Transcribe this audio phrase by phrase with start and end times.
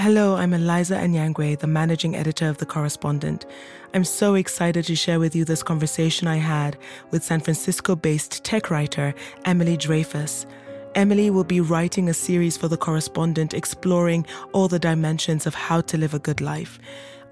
[0.00, 3.46] Hello, I'm Eliza Anyangwe, the managing editor of The Correspondent.
[3.94, 6.78] I'm so excited to share with you this conversation I had
[7.10, 9.12] with San Francisco based tech writer
[9.44, 10.46] Emily Dreyfuss.
[10.94, 15.80] Emily will be writing a series for The Correspondent exploring all the dimensions of how
[15.80, 16.78] to live a good life.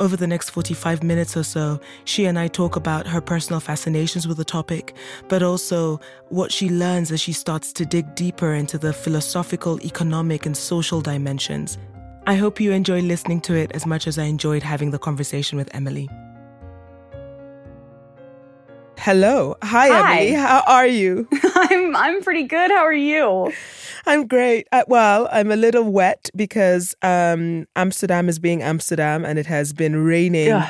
[0.01, 4.27] Over the next 45 minutes or so, she and I talk about her personal fascinations
[4.27, 4.97] with the topic,
[5.29, 10.47] but also what she learns as she starts to dig deeper into the philosophical, economic,
[10.47, 11.79] and social dimensions.
[12.29, 15.57] I hope you enjoy listening to it as much as I enjoyed having the conversation
[15.57, 16.09] with Emily.
[18.99, 19.55] Hello.
[19.63, 20.19] Hi, Hi.
[20.19, 20.33] Emily.
[20.33, 21.29] How are you?
[21.55, 22.73] I'm I'm pretty good.
[22.73, 23.53] How are you?
[24.07, 24.67] I'm great.
[24.73, 29.73] Uh, well, I'm a little wet because um, Amsterdam is being Amsterdam and it has
[29.73, 30.51] been raining.
[30.51, 30.69] Ugh.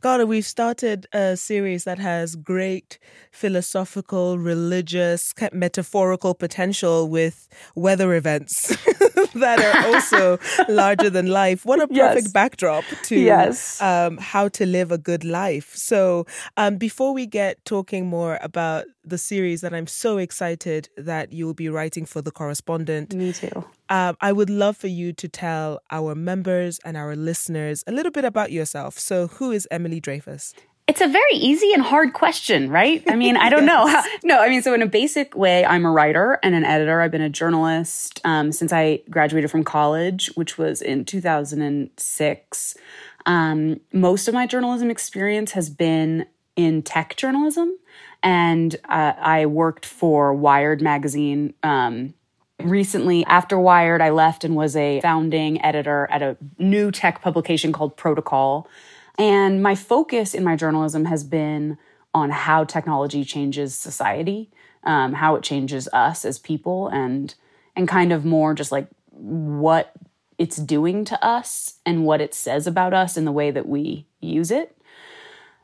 [0.00, 2.98] God, we've started a series that has great
[3.30, 8.74] philosophical, religious, metaphorical potential with weather events
[9.44, 11.64] that are also larger than life.
[11.64, 12.32] What a perfect Yes.
[12.32, 13.80] backdrop to Yes.
[13.80, 15.74] um, how to live a good life.
[15.76, 21.32] So, um, before we get talking more about the series that I'm so excited that
[21.32, 23.64] you'll be writing for the correspondent, Me too.
[23.88, 28.12] um, I would love for you to tell our members and our listeners a little
[28.12, 28.98] bit about yourself.
[28.98, 30.54] So, who is Emily Dreyfuss?
[30.88, 33.02] It's a very easy and hard question, right?
[33.08, 33.86] I mean, I don't know.
[33.86, 37.00] How, no, I mean, so in a basic way, I'm a writer and an editor.
[37.00, 42.76] I've been a journalist um, since I graduated from college, which was in 2006.
[43.24, 47.76] Um, most of my journalism experience has been in tech journalism,
[48.22, 51.54] and uh, I worked for Wired magazine.
[51.62, 52.14] Um,
[52.62, 57.72] recently after wired i left and was a founding editor at a new tech publication
[57.72, 58.68] called protocol
[59.18, 61.78] and my focus in my journalism has been
[62.14, 64.50] on how technology changes society
[64.84, 67.34] um, how it changes us as people and
[67.76, 69.92] and kind of more just like what
[70.38, 74.06] it's doing to us and what it says about us in the way that we
[74.20, 74.76] use it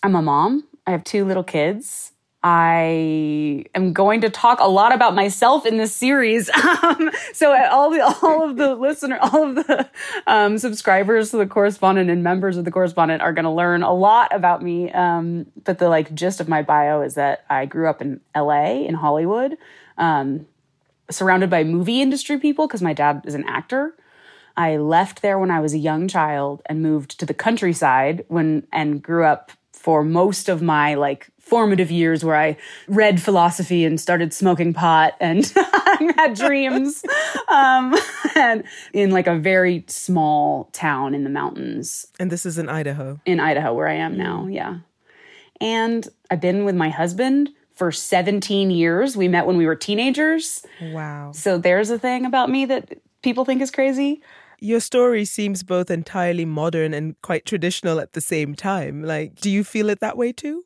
[0.03, 0.65] I'm a mom.
[0.87, 2.13] I have two little kids.
[2.43, 6.51] I am going to talk a lot about myself in this series.
[6.81, 9.89] Um, so all the all of the listener, all of the
[10.27, 13.93] um, subscribers to the correspondent and members of the correspondent are going to learn a
[13.93, 14.91] lot about me.
[14.93, 18.87] Um, but the like gist of my bio is that I grew up in L.A.
[18.87, 19.59] in Hollywood,
[19.99, 20.47] um,
[21.11, 23.95] surrounded by movie industry people because my dad is an actor.
[24.57, 28.67] I left there when I was a young child and moved to the countryside when
[28.73, 34.01] and grew up for most of my like formative years where I read philosophy and
[34.01, 35.47] started smoking pot and
[36.17, 37.03] had dreams
[37.49, 37.95] um,
[38.35, 43.21] and in like a very small town in the mountains And this is in Idaho.
[43.25, 44.47] in Idaho where I am now.
[44.51, 44.79] Yeah.
[45.61, 49.17] And I've been with my husband for 17 years.
[49.17, 50.65] We met when we were teenagers.
[50.81, 51.33] Wow.
[51.33, 54.21] So there's a thing about me that people think is crazy.
[54.61, 59.03] Your story seems both entirely modern and quite traditional at the same time.
[59.05, 60.65] Like, do you feel it that way too?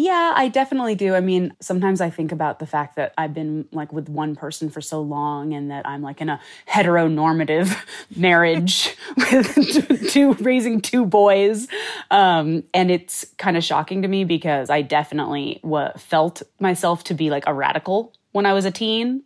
[0.00, 1.16] Yeah, I definitely do.
[1.16, 4.70] I mean, sometimes I think about the fact that I've been like with one person
[4.70, 7.76] for so long and that I'm like in a heteronormative
[8.16, 11.66] marriage with two raising two boys.
[12.12, 17.14] Um, and it's kind of shocking to me because I definitely wa felt myself to
[17.14, 19.24] be like a radical when I was a teen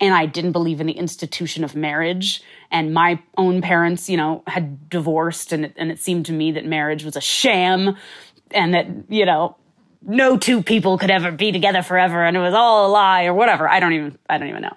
[0.00, 2.42] and I didn't believe in the institution of marriage.
[2.72, 6.50] And my own parents, you know, had divorced, and it, and it seemed to me
[6.50, 7.96] that marriage was a sham,
[8.50, 9.56] and that you know,
[10.06, 13.34] no two people could ever be together forever, and it was all a lie or
[13.34, 13.68] whatever.
[13.68, 14.76] I don't even, I don't even know.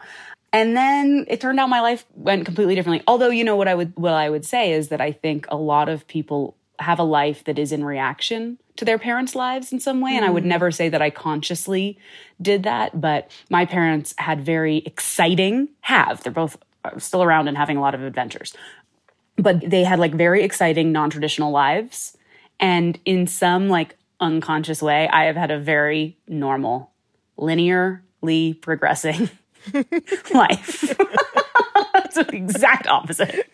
[0.54, 3.04] And then it turned out my life went completely differently.
[3.08, 5.58] Although, you know, what I would what I would say is that I think a
[5.58, 9.80] lot of people have a life that is in reaction to their parents' lives in
[9.80, 10.12] some way.
[10.16, 11.98] And I would never say that I consciously
[12.42, 17.58] did that, but my parents had very exciting, have, they're both uh, still around and
[17.58, 18.54] having a lot of adventures.
[19.36, 22.16] But they had like very exciting, non traditional lives.
[22.60, 26.92] And in some like unconscious way, I have had a very normal,
[27.38, 29.30] linearly progressing
[30.34, 30.98] life.
[32.06, 33.48] It's the exact opposite.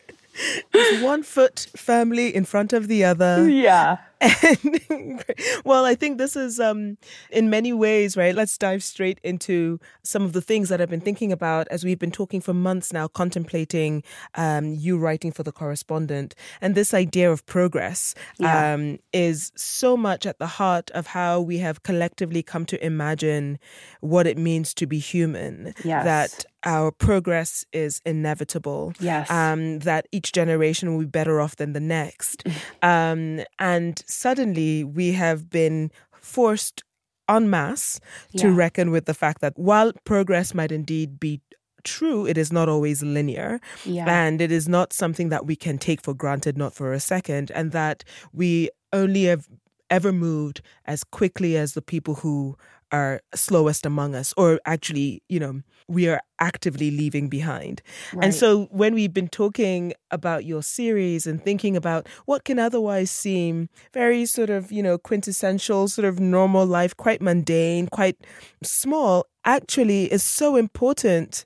[1.02, 3.50] One foot firmly in front of the other.
[3.50, 3.98] Yeah.
[4.24, 5.24] And,
[5.66, 6.98] well, I think this is, um,
[7.32, 8.36] in many ways, right?
[8.36, 12.00] Let's dive straight into some of the things that I've been thinking about as we've
[12.00, 14.04] been talking for months now, contemplating
[14.36, 16.36] um, you writing for the correspondent.
[16.62, 18.74] And this idea of progress Yeah.
[18.74, 23.60] um, is so much at the heart of how we have collectively come to imagine
[24.02, 25.74] what it means to be human.
[25.84, 26.06] Yes.
[26.06, 28.94] That our progress is inevitable.
[29.00, 29.30] Yes.
[29.30, 32.44] Um, that each generation will be better off than the next.
[32.82, 36.84] um, and suddenly we have been forced
[37.30, 38.00] en masse
[38.38, 41.42] to reckon with the fact that while progress might indeed be
[41.84, 43.60] true, it is not always linear.
[43.86, 44.06] Yeah.
[44.08, 47.52] And it is not something that we can take for granted, not for a second.
[47.52, 49.48] And that we only have
[49.90, 52.58] ever moved as quickly as the people who
[52.94, 57.82] are slowest among us, or actually, you know, we are actively leaving behind.
[58.14, 58.26] Right.
[58.26, 63.12] And so when we've been talking about your series and thinking about what can otherwise
[63.12, 68.18] seem very sort of, you know, quintessential, sort of normal life, quite mundane, quite
[68.64, 71.46] small, actually is so important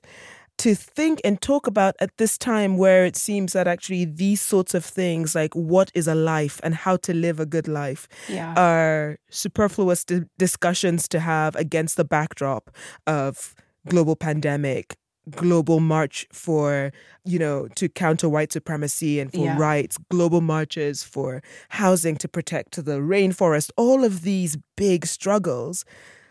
[0.58, 4.74] to think and talk about at this time where it seems that actually these sorts
[4.74, 8.54] of things like what is a life and how to live a good life Yeah.
[8.56, 12.70] are superfluous di- discussions to have against the backdrop
[13.06, 13.54] of
[13.88, 14.96] global pandemic
[15.36, 16.90] global march for
[17.24, 19.58] you know to counter white supremacy and for Yeah.
[19.58, 25.84] rights global marches for housing to protect the rainforest all of these big struggles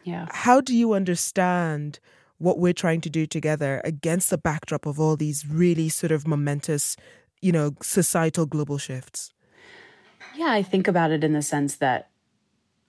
[0.03, 0.25] yeah.
[0.31, 1.99] how do you understand
[2.37, 6.27] what we're trying to do together against the backdrop of all these really sort of
[6.27, 6.95] momentous,
[7.41, 9.33] you know, societal global shifts?
[10.35, 12.09] Yeah, I think about it in the sense that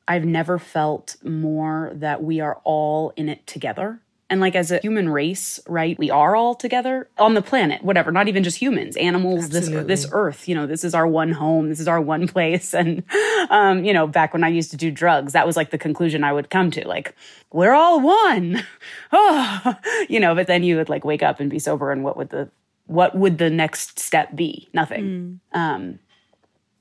[0.07, 4.01] I've never felt more that we are all in it together.
[4.31, 5.99] And like as a human race, right?
[5.99, 9.87] We are all together on the planet, whatever, not even just humans, animals, this Absolutely.
[9.87, 12.75] this earth, you know, this is our one home, this is our one place.
[12.75, 13.05] And
[13.49, 16.25] um, you know, back when I used to do drugs, that was like the conclusion
[16.25, 16.87] I would come to.
[16.87, 17.15] Like,
[17.53, 18.63] we're all one.
[19.11, 19.75] Oh,
[20.11, 22.29] you know, but then you would like wake up and be sober and what would
[22.29, 22.51] the
[22.87, 24.69] what would the next step be?
[24.75, 25.41] Nothing.
[25.53, 25.99] Um,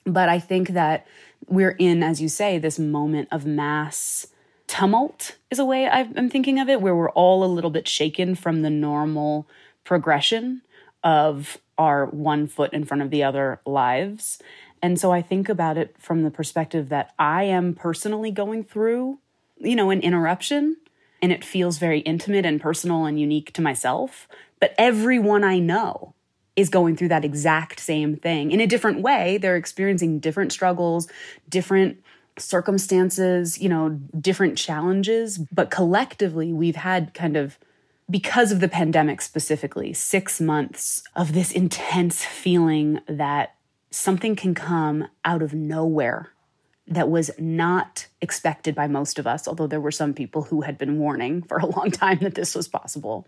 [0.06, 1.08] but I think that
[1.48, 4.28] we're in, as you say, this moment of mass
[4.68, 8.36] tumult, is a way I'm thinking of it, where we're all a little bit shaken
[8.36, 9.48] from the normal
[9.84, 10.62] progression
[11.04, 14.40] of our one foot in front of the other lives.
[14.82, 19.20] And so I think about it from the perspective that I am personally going through,
[19.58, 20.78] you know, an interruption,
[21.22, 24.28] and it feels very intimate and personal and unique to myself.
[24.60, 26.14] But everyone I know
[26.56, 29.38] is going through that exact same thing in a different way.
[29.38, 31.08] They're experiencing different struggles,
[31.48, 32.04] different
[32.40, 33.90] circumstances, you know,
[34.20, 35.38] different challenges.
[35.38, 37.58] But collectively, we've had kind of,
[38.10, 43.56] because of the pandemic specifically, six months of this intense feeling that
[43.92, 46.32] something can come out of nowhere
[46.88, 50.78] that was not expected by most of us, although there were some people who had
[50.78, 53.28] been warning for a long time that this was possible.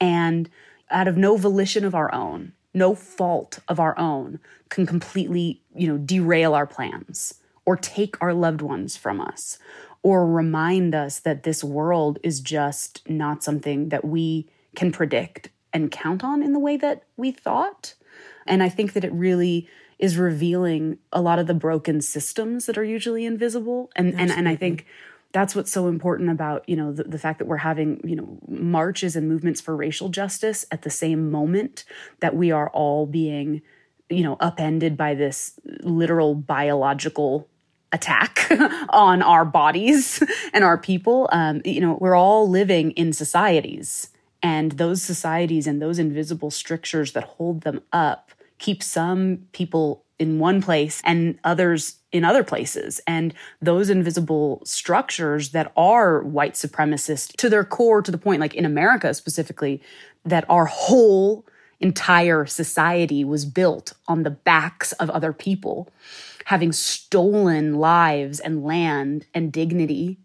[0.00, 0.50] And
[0.90, 5.88] out of no volition of our own, no fault of our own, can completely, you
[5.88, 9.58] know, derail our plans or take our loved ones from us
[10.02, 15.90] or remind us that this world is just not something that we can predict and
[15.90, 17.94] count on in the way that we thought.
[18.46, 19.68] And I think that it really
[19.98, 23.90] is revealing a lot of the broken systems that are usually invisible.
[23.94, 24.86] And and, and I think
[25.32, 28.38] that's what's so important about you know the, the fact that we're having you know
[28.48, 31.84] marches and movements for racial justice at the same moment
[32.20, 33.62] that we are all being
[34.10, 37.48] you know upended by this literal biological
[37.92, 38.50] attack
[38.90, 40.22] on our bodies
[40.52, 44.08] and our people um, you know we're all living in societies
[44.42, 50.38] and those societies and those invisible strictures that hold them up keep some people in
[50.38, 53.00] one place and others in other places.
[53.06, 58.54] And those invisible structures that are white supremacist to their core, to the point, like
[58.54, 59.82] in America specifically,
[60.24, 61.44] that our whole
[61.80, 65.88] entire society was built on the backs of other people,
[66.46, 70.18] having stolen lives and land and dignity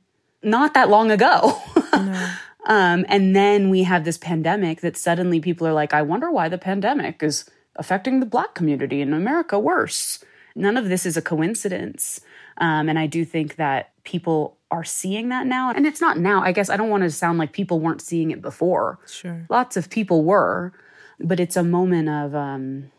[0.44, 1.60] not that long ago.
[1.94, 6.50] um, and then we have this pandemic that suddenly people are like, I wonder why
[6.50, 10.24] the pandemic is affecting the black community in America worse.
[10.56, 12.22] None of this is a coincidence.
[12.58, 15.72] Um, and I do think that people are seeing that now.
[15.72, 16.42] And it's not now.
[16.42, 19.00] I guess I don't want to sound like people weren't seeing it before.
[19.08, 19.46] Sure.
[19.50, 20.74] Lots of people were,
[21.20, 22.92] but it's a moment of um,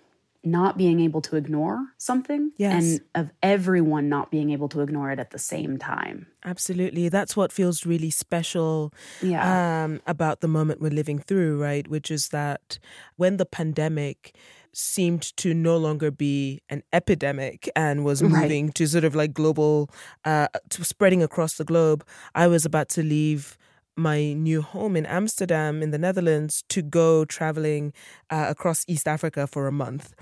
[0.50, 2.72] not being able to ignore something Yes.
[2.74, 6.26] and of everyone not being able to ignore it at the same time.
[6.44, 7.08] Absolutely.
[7.08, 9.84] That's what feels really special Yeah.
[9.84, 11.86] um, about the moment we're living through, right?
[11.88, 12.78] Which is that
[13.16, 14.34] when the pandemic
[14.72, 18.42] seemed to no longer be an epidemic and was Right.
[18.42, 19.90] moving to sort of like global,
[20.24, 23.56] uh, to spreading across the globe, I was about to leave
[23.98, 27.92] my new home in Amsterdam in the Netherlands to go traveling
[28.30, 30.14] uh, across East Africa for a month.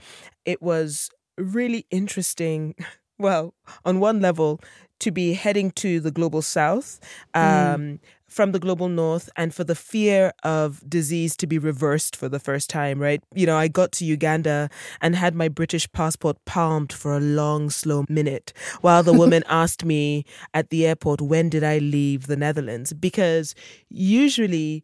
[0.44, 2.74] It was really interesting.
[3.18, 3.54] Well,
[3.86, 4.60] on one level,
[5.00, 7.00] to be heading to the global south
[7.32, 12.28] um, from the global north, and for the fear of disease to be reversed for
[12.28, 13.22] the first time, right?
[13.34, 14.68] You know, I got to Uganda
[15.00, 19.84] and had my British passport palmed for a long, slow minute while the woman asked
[19.84, 22.92] me at the airport, when did I leave the Netherlands?
[22.92, 23.54] Because
[23.88, 24.82] usually,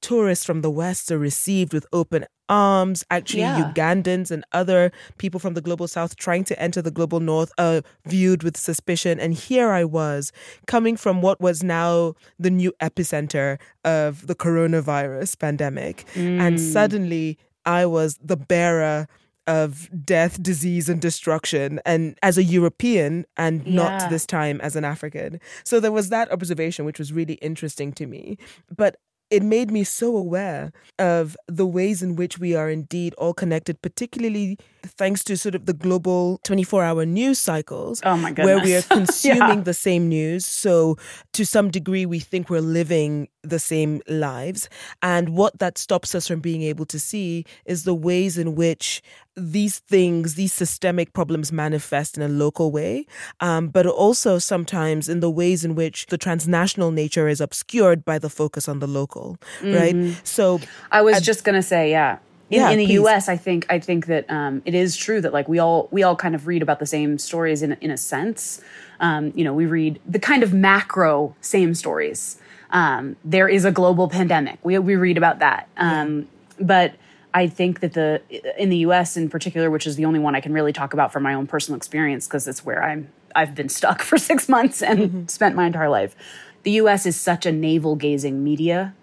[0.00, 3.04] tourists from the West are received with open arms.
[3.10, 3.72] Actually, Yeah.
[3.72, 7.82] Ugandans and other people from the global South trying to enter the global North are
[8.06, 9.20] viewed with suspicion.
[9.20, 10.32] And here I was,
[10.66, 16.04] coming from what was now the new epicenter of the coronavirus pandemic.
[16.16, 16.72] And Mm.
[16.72, 19.06] suddenly I was the bearer
[19.46, 24.84] of death, disease, and destruction, and as a European, and not this time as an
[24.84, 25.40] African.
[25.64, 28.38] So there was that observation, which was really interesting to me.
[28.76, 28.96] But
[29.30, 33.80] it made me so aware of the ways in which we are indeed all connected,
[33.80, 38.00] particularly thanks to sort of the global 24 hour news cycles.
[38.04, 39.60] Oh my Where we are consuming Yeah.
[39.60, 40.44] the same news.
[40.46, 40.96] So
[41.34, 44.68] to some degree, we think we're living the same lives.
[45.02, 49.00] And what that stops us from being able to see is the ways in which
[49.36, 53.06] these things, these systemic problems manifest in a local way,
[53.40, 58.18] um, but also sometimes in the ways in which the transnational nature is obscured by
[58.18, 59.96] the focus on the local, right?
[60.24, 60.60] So,
[60.90, 62.18] I was just gonna say, yeah.
[62.50, 62.94] In, Yeah, in the please.
[62.94, 66.02] U.S., I think I think that um, it is true that like we all we
[66.02, 68.60] all kind of read about the same stories in in a sense.
[68.98, 72.38] Um, you know, we read the kind of macro same stories.
[72.72, 74.58] Um, there is a global pandemic.
[74.64, 75.68] We we read about that.
[75.76, 76.26] Um,
[76.58, 76.94] But
[77.32, 78.22] I think that the
[78.58, 79.16] in the U.S.
[79.16, 81.46] in particular, which is the only one I can really talk about from my own
[81.46, 85.26] personal experience, because it's where I'm I've been stuck for six months and mm-hmm.
[85.26, 86.16] spent my entire life.
[86.62, 87.06] The U.S.
[87.06, 88.94] is such a navel gazing media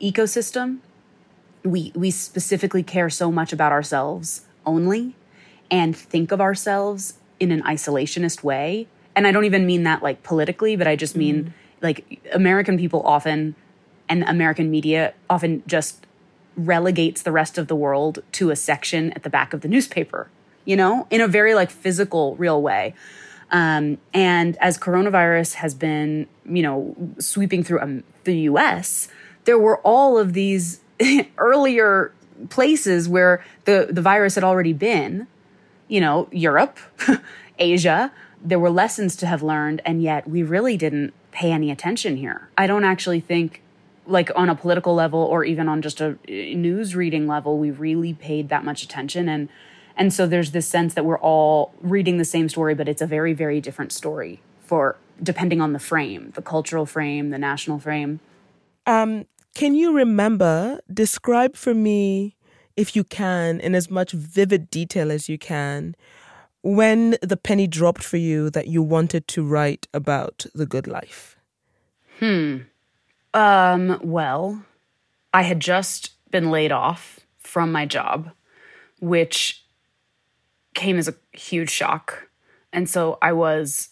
[0.00, 0.78] ecosystem
[1.66, 5.16] we we specifically care so much about ourselves only
[5.70, 10.22] and think of ourselves in an isolationist way and i don't even mean that like
[10.22, 11.50] politically but i just mean mm-hmm.
[11.82, 13.54] like american people often
[14.08, 16.05] and american media often just
[16.56, 20.28] relegates the rest of the world to a section at the back of the newspaper
[20.64, 22.94] you know in a very like physical real way
[23.50, 29.08] um, and as coronavirus has been, you know, sweeping through um, the U.S.,
[29.44, 30.80] there were all of these
[31.38, 32.12] earlier
[32.50, 35.26] places where the the virus had already been.
[35.88, 36.78] You know, Europe,
[37.58, 38.12] Asia.
[38.42, 42.48] There were lessons to have learned, and yet we really didn't pay any attention here.
[42.58, 43.62] I don't actually think,
[44.06, 47.70] like on a political level or even on just a uh, news reading level, we
[47.70, 49.48] really paid that much attention and.
[49.98, 53.06] And so there's this sense that we're all reading the same story, but it's a
[53.06, 58.20] very, very different story for depending on the frame, the cultural frame, the national frame.
[58.86, 62.36] um, can you remember, describe for me,
[62.76, 65.96] if you can, in as much vivid detail as you can,
[66.60, 71.38] when the penny dropped for you that you wanted to write about the good life?
[73.36, 74.64] Um, well,
[75.34, 78.30] I had just been laid off from my job,
[78.98, 79.62] which
[80.74, 82.28] came as a huge shock.
[82.72, 83.90] And so I was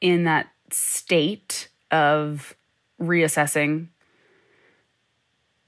[0.00, 2.56] in that state of
[2.98, 3.88] reassessing.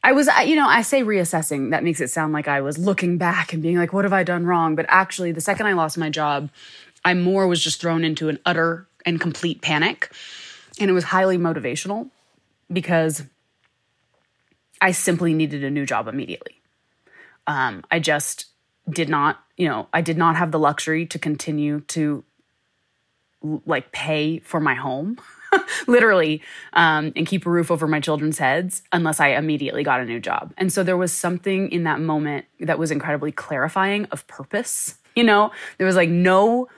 [0.02, 3.18] I was, you know, I say reassessing, that makes it sound like I was looking
[3.18, 4.74] back and being like, what have I done wrong?
[4.76, 6.48] But actually, the second I lost my job,
[7.04, 10.10] I more was just thrown into an utter and complete panic.
[10.78, 12.08] And it was highly motivational
[12.72, 13.22] because
[14.80, 16.60] I simply needed a new job immediately.
[17.46, 18.46] Um, I just
[18.88, 22.24] did not, you know, I did not have the luxury to continue to
[23.42, 25.18] like pay for my home,
[25.86, 26.42] literally,
[26.74, 30.20] um, and keep a roof over my children's heads unless I immediately got a new
[30.20, 30.52] job.
[30.58, 34.96] And so there was something in that moment that was incredibly clarifying of purpose.
[35.16, 36.68] You know, there was like no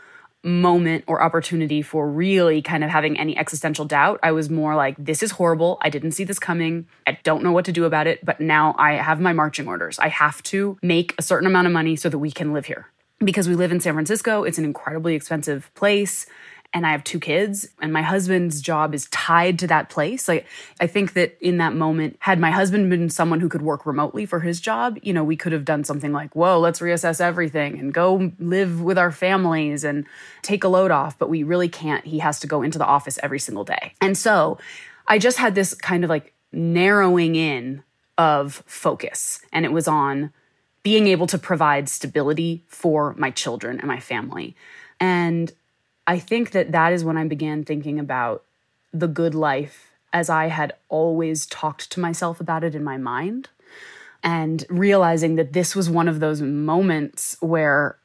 [0.44, 4.18] moment or opportunity for really kind of having any existential doubt.
[4.22, 5.78] I was more like, this is horrible.
[5.80, 6.86] I didn't see this coming.
[7.06, 8.24] I don't know what to do about it.
[8.24, 9.98] But now I have my marching orders.
[9.98, 12.88] I have to make a certain amount of money so that we can live here.
[13.18, 16.26] Because we live in San Francisco, it's an incredibly expensive place.
[16.74, 20.26] And I have two kids, and my husband's job is tied to that place.
[20.26, 20.46] Like,
[20.80, 24.24] I think that in that moment, had my husband been someone who could work remotely
[24.24, 27.78] for his job, you know, we could have done something like, whoa, let's reassess everything
[27.78, 30.06] and go live with our families and
[30.40, 31.18] take a load off.
[31.18, 32.06] But we really can't.
[32.06, 33.92] He has to go into the office every single day.
[34.00, 34.56] And so
[35.06, 37.82] I just had this kind of like narrowing in
[38.16, 40.32] of focus, and it was on
[40.82, 44.56] being able to provide stability for my children and my family.
[44.98, 45.52] And
[46.06, 48.44] I think that that is when I began thinking about
[48.92, 53.48] the good life as I had always talked to myself about it in my mind
[54.22, 57.96] and realizing that this was one of those moments where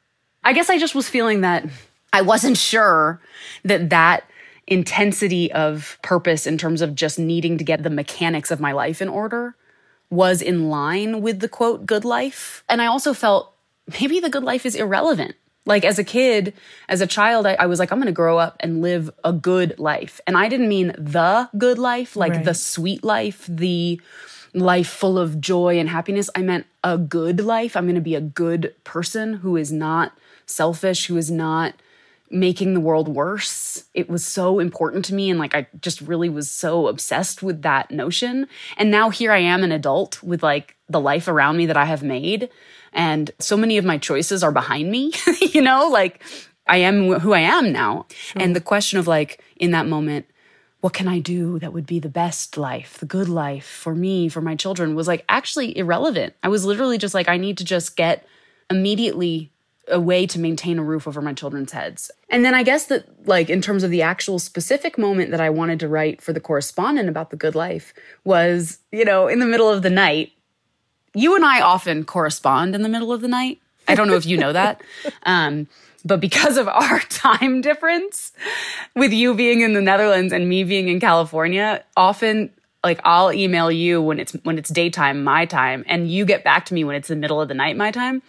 [0.42, 1.66] I guess I just was feeling that
[2.12, 3.20] I wasn't sure
[3.64, 4.24] that that
[4.66, 9.02] intensity of purpose in terms of just needing to get the mechanics of my life
[9.02, 9.54] in order
[10.10, 12.64] was in line with the quote good life.
[12.68, 13.52] And I also felt
[14.00, 15.34] maybe the good life is irrelevant.
[15.68, 16.54] Like as a kid,
[16.88, 19.32] as a child, I, I was like, I'm going to grow up and live a
[19.32, 20.20] good life.
[20.26, 22.44] And I didn't mean the good life, like Right.
[22.44, 24.00] the sweet life, the
[24.54, 26.30] life full of joy and happiness.
[26.34, 27.76] I meant a good life.
[27.76, 31.74] I'm going to be a good person who is not selfish, who is not
[32.30, 33.84] making the world worse.
[33.94, 35.30] It was so important to me.
[35.30, 38.48] And like, I just really was so obsessed with that notion.
[38.76, 41.84] And now here I am, an adult with like the life around me that I
[41.84, 42.48] have made.
[42.98, 46.20] And so many of my choices are behind me, you know, like
[46.66, 48.06] I am who I am now.
[48.10, 48.42] Sure.
[48.42, 50.26] And the question of like, in that moment,
[50.80, 54.28] what can I do that would be the best life, the good life for me,
[54.28, 56.34] for my children was like actually irrelevant.
[56.42, 58.26] I was literally just like, I need to just get
[58.68, 59.52] immediately
[59.90, 62.10] a way to maintain a roof over my children's heads.
[62.28, 65.50] And then I guess that, like, in terms of the actual specific moment that I
[65.50, 69.46] wanted to write for the correspondent about the good life was, you know, in the
[69.46, 70.32] middle of the night.
[71.18, 73.60] You and I often correspond in the middle of the night.
[73.88, 74.80] I don't know if you know that.
[75.24, 75.66] Um,
[76.04, 78.32] but because of our time difference,
[78.94, 82.50] with you being in the Netherlands and me being in California, often
[82.84, 86.66] like I'll email you when it's when it's daytime my time, and you get back
[86.66, 88.22] to me when it's the middle of the night my time.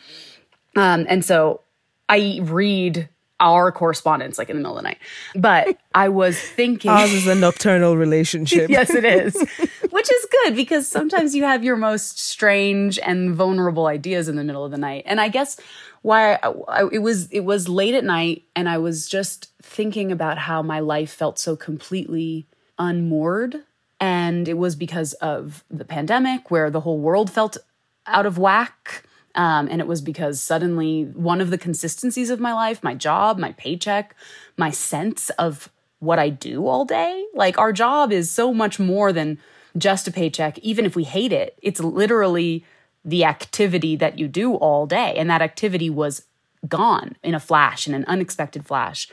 [0.76, 1.62] Um, and so
[2.10, 3.08] I read
[3.40, 4.98] our correspondence like in the middle of the night.
[5.36, 8.70] But I was thinking ours is a nocturnal relationship.
[8.70, 9.36] yes, it is.
[9.90, 14.44] Which is good because sometimes you have your most strange and vulnerable ideas in the
[14.44, 15.04] middle of the night.
[15.06, 15.60] And I guess
[16.02, 20.12] why I, I, it was it was late at night and I was just thinking
[20.12, 23.64] about how my life felt so completely unmoored
[24.00, 27.58] and it was because of the pandemic where the whole world felt
[28.06, 29.04] out of whack
[29.36, 33.38] um, and it was because suddenly one of the consistencies of my life, my job,
[33.38, 34.16] my paycheck,
[34.58, 35.70] my sense of
[36.00, 39.38] what I do all day, like our job is so much more than
[39.78, 41.58] just a paycheck, even if we hate it.
[41.62, 42.66] It's literally
[43.06, 45.16] the activity that you do all day.
[45.18, 46.26] And that activity was
[46.68, 49.08] gone in a flash, in an unexpected flash.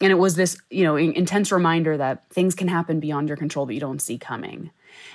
[0.00, 3.64] And it was this, you know, intense reminder that things can happen beyond your control
[3.66, 4.70] that you don't see coming.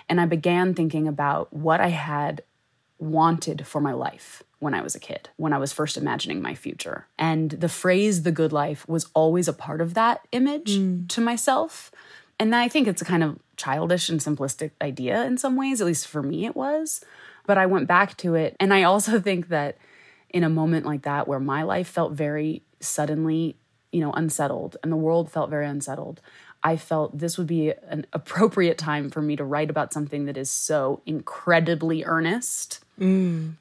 [0.08, 2.42] And I began thinking about what I had
[3.00, 6.54] wanted for my life when I was a kid, when I was first imagining my
[6.54, 7.08] future.
[7.18, 11.08] And the phrase the good life was always a part of that image mm.
[11.10, 11.92] to myself.
[12.40, 15.88] And I think it's a kind of childish and simplistic idea in some ways, at
[15.88, 17.04] least for me it was.
[17.46, 18.56] But I went back to it.
[18.60, 19.78] And I also think that
[20.30, 23.56] in a moment like that, where my life felt very suddenly,
[23.92, 26.22] you know, unsettled and the world felt very unsettled,
[26.64, 30.38] I felt this would be an appropriate time for me to write about something that
[30.38, 32.84] is so incredibly earnest.
[33.00, 33.54] Mm.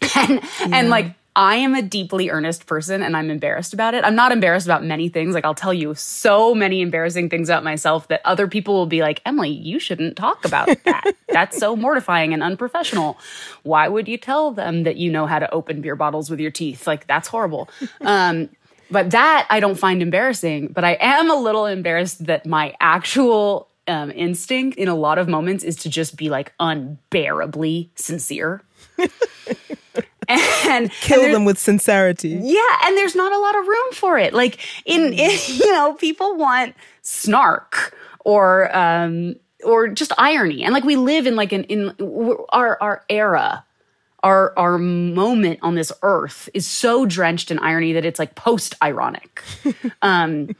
[0.16, 0.68] And, yeah.
[0.72, 4.04] and like I am a deeply earnest person and I'm embarrassed about it.
[4.04, 5.34] I'm not embarrassed about many things.
[5.34, 9.02] Like I'll tell you so many embarrassing things about myself that other people will be
[9.02, 11.14] like, Emily, you shouldn't talk about that.
[11.28, 13.18] That's so mortifying and unprofessional.
[13.62, 16.50] Why would you tell them that you know how to open beer bottles with your
[16.50, 16.88] teeth?
[16.88, 17.68] Like that's horrible.
[18.00, 18.48] Um,
[18.90, 23.68] but that I don't find embarrassing, but I am a little embarrassed that my actual
[23.86, 28.62] um, instinct in a lot of moments is to just be like unbearably sincere.
[30.28, 32.38] and kill and them with sincerity.
[32.40, 34.34] Yeah, and there's not a lot of room for it.
[34.34, 40.64] Like in, in you know, people want snark or um or just irony.
[40.64, 41.94] And like we live in like an in
[42.50, 43.64] our our era
[44.22, 48.74] our our moment on this earth is so drenched in irony that it's like post
[48.82, 49.42] ironic.
[50.02, 50.54] um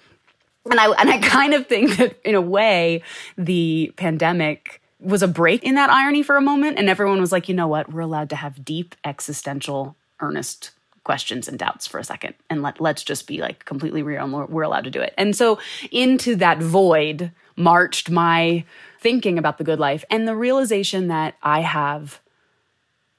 [0.70, 3.03] and I and I kind of think that in a way
[3.37, 7.49] the pandemic was a break in that irony for a moment and everyone was like,
[7.49, 7.93] "You know what?
[7.93, 10.71] We're allowed to have deep existential earnest
[11.05, 14.33] questions and doubts for a second and let let's just be like completely real and
[14.33, 15.59] we're, we're allowed to do it." And so
[15.91, 18.65] into that void marched my
[19.01, 22.21] thinking about the good life and the realization that I have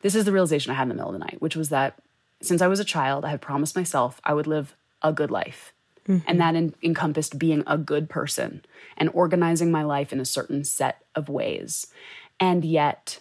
[0.01, 1.95] this is the realization I had in the middle of the night, which was that
[2.41, 5.73] since I was a child, I had promised myself I would live a good life.
[6.09, 6.27] Mm-hmm.
[6.27, 8.65] And that in- encompassed being a good person
[8.97, 11.87] and organizing my life in a certain set of ways.
[12.39, 13.19] And yet,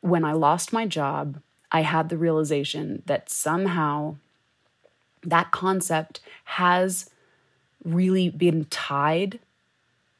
[0.00, 4.16] when I lost my job, I had the realization that somehow
[5.22, 7.10] that concept has
[7.84, 9.38] really been tied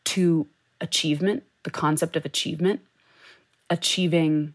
[0.05, 0.47] to
[0.81, 2.81] achievement, the concept of achievement,
[3.71, 4.55] achieving,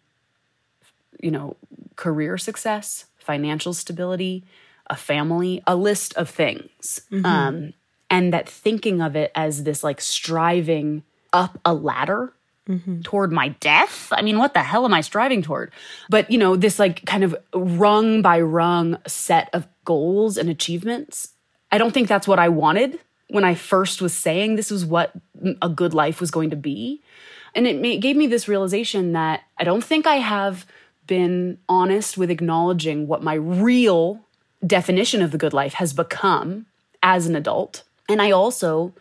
[1.19, 1.55] you know,
[1.95, 4.43] career success, financial stability,
[4.89, 7.01] a family, a list of things.
[7.11, 7.25] Mm-hmm.
[7.25, 7.73] Um,
[8.09, 12.33] and that thinking of it as this like striving up a ladder
[12.67, 13.01] mm-hmm.
[13.01, 14.11] toward my death.
[14.11, 15.71] I mean, what the hell am I striving toward?
[16.09, 21.29] But, you know, this like kind of rung by rung set of goals and achievements.
[21.71, 22.99] I don't think that's what I wanted
[23.29, 25.13] when I first was saying this was what
[25.61, 27.03] a good life was going to be.
[27.55, 30.65] And it gave me this realization that I don't think I have
[31.07, 34.23] been honest with acknowledging what my real
[34.65, 36.65] definition of the good life has become
[37.01, 37.83] as an adult.
[38.07, 38.93] And I also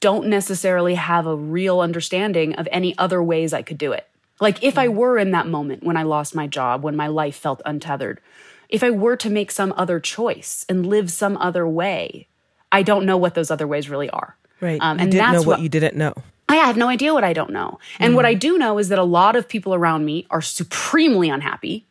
[0.00, 4.08] don't necessarily have a real understanding of any other ways I could do it.
[4.40, 7.36] Like if I were in that moment when I lost my job, when my life
[7.36, 8.20] felt untethered,
[8.68, 12.26] if I were to make some other choice and live some other way,
[12.72, 14.36] I don't know what those other ways really are.
[14.60, 14.80] Right.
[14.80, 16.14] Um, you and didn't know what, what you didn't know.
[16.48, 17.78] I have no idea what I don't know.
[17.98, 18.16] And mm.
[18.16, 21.86] what I do know is that a lot of people around me are supremely unhappy.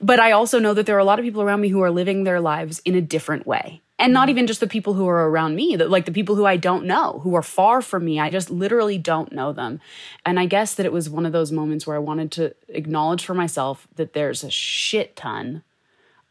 [0.00, 1.90] But I also know that there are a lot of people around me who are
[1.90, 3.80] living their lives in a different way.
[3.98, 6.56] And not even just the people who are around me, like the people who I
[6.56, 8.18] don't know, who are far from me.
[8.18, 9.80] I just literally don't know them.
[10.26, 13.24] And I guess that it was one of those moments where I wanted to acknowledge
[13.24, 15.62] for myself that there's a shit ton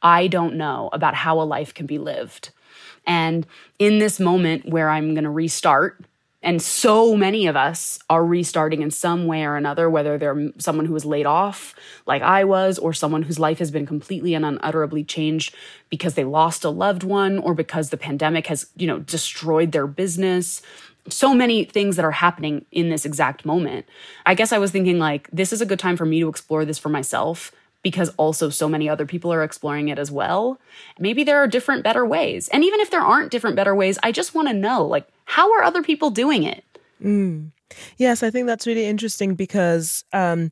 [0.01, 2.49] I don't know about how a life can be lived.
[3.05, 3.45] And
[3.79, 6.03] in this moment where I'm going to restart,
[6.43, 10.87] and so many of us are restarting in some way or another, whether they're someone
[10.87, 11.75] who was laid off,
[12.07, 15.53] like I was, or someone whose life has been completely and unutterably changed
[15.89, 19.85] because they lost a loved one or because the pandemic has, you know, destroyed their
[19.85, 20.63] business.
[21.09, 23.85] So many things that are happening in this exact moment.
[24.25, 26.65] I guess I was thinking, like, this is a good time for me to explore
[26.65, 27.51] this for myself
[27.83, 30.59] because also so many other people are exploring it as well.
[30.99, 32.47] Maybe there are different, better ways.
[32.49, 35.49] And even if there aren't different, better ways, I just want to know like, how
[35.53, 36.61] are other people doing it?
[37.01, 37.51] Mm.
[37.95, 40.51] Yes, I think that's really interesting because um,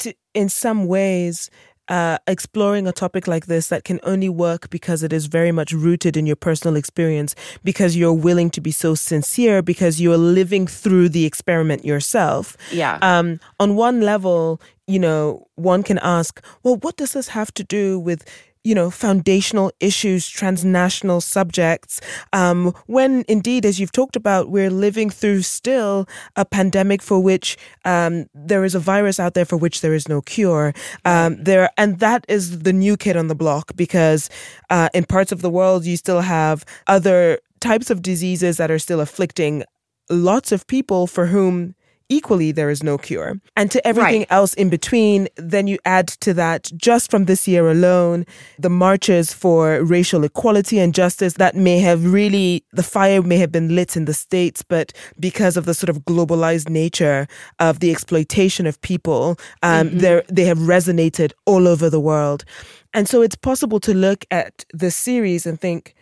[0.00, 1.48] to, in some ways,
[1.88, 5.72] uh, exploring a topic like this that can only work because it is very much
[5.72, 10.66] rooted in your personal experience, because you're willing to be so sincere, because you're living
[10.66, 12.58] through the experiment yourself.
[12.70, 12.98] Yeah.
[13.00, 17.64] Um, on one level, you know, one can ask, well, what does this have to
[17.64, 18.28] do with
[18.64, 22.00] you know, foundational issues, transnational subjects,
[22.32, 27.56] um, when indeed, as you've talked about, we're living through still a pandemic for which
[27.84, 30.74] um, there is a virus out there for which there is no cure.
[31.04, 34.28] Um, there, and that is the new kid on the block because
[34.68, 38.78] uh, in parts of the world, you still have other types of diseases that are
[38.78, 39.64] still afflicting
[40.10, 41.74] lots of people for whom
[42.10, 43.40] equally there is no cure.
[43.56, 44.32] And to everything right.
[44.32, 48.26] else in between, then you add to that just from this year alone,
[48.58, 53.52] the marches for racial equality and justice that may have really, the fire may have
[53.52, 57.26] been lit in the States, but because of the sort of globalized nature
[57.58, 60.34] of the exploitation of people, um, mm-hmm.
[60.34, 62.44] they have resonated all over the world.
[62.92, 65.94] And so it's possible to look at the series and think,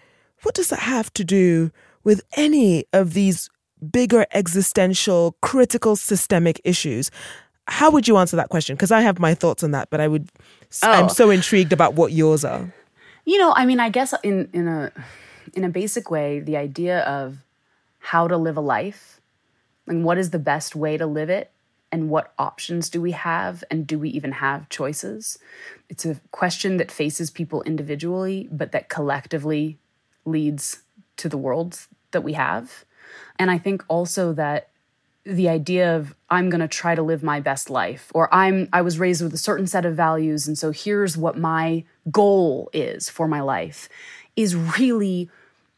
[0.43, 1.71] what does that have to do
[2.05, 3.51] with any of these
[3.93, 7.11] bigger existential, critical, systemic issues.
[7.67, 8.77] How would you answer that question?
[8.77, 10.31] Because I have my thoughts on that, but I would.
[10.83, 10.91] Oh.
[10.91, 12.73] I'm so intrigued about what yours are.
[13.25, 14.93] You know, I mean, I guess in in a
[15.55, 17.39] in a basic way, the idea of
[17.99, 19.21] how to live a life
[19.87, 21.51] and what is the best way to live it
[21.91, 25.39] and what options do we have and do we even have choices
[25.89, 29.79] it's a question that faces people individually but that collectively
[30.25, 30.83] leads
[31.17, 32.85] to the world that we have
[33.39, 34.69] and I think also that
[35.25, 38.83] the idea of I'm going to try to live my best life or I'm I
[38.83, 43.11] was raised with a certain set of values and so here's what my goal is
[43.11, 43.89] for my life
[44.37, 45.29] is really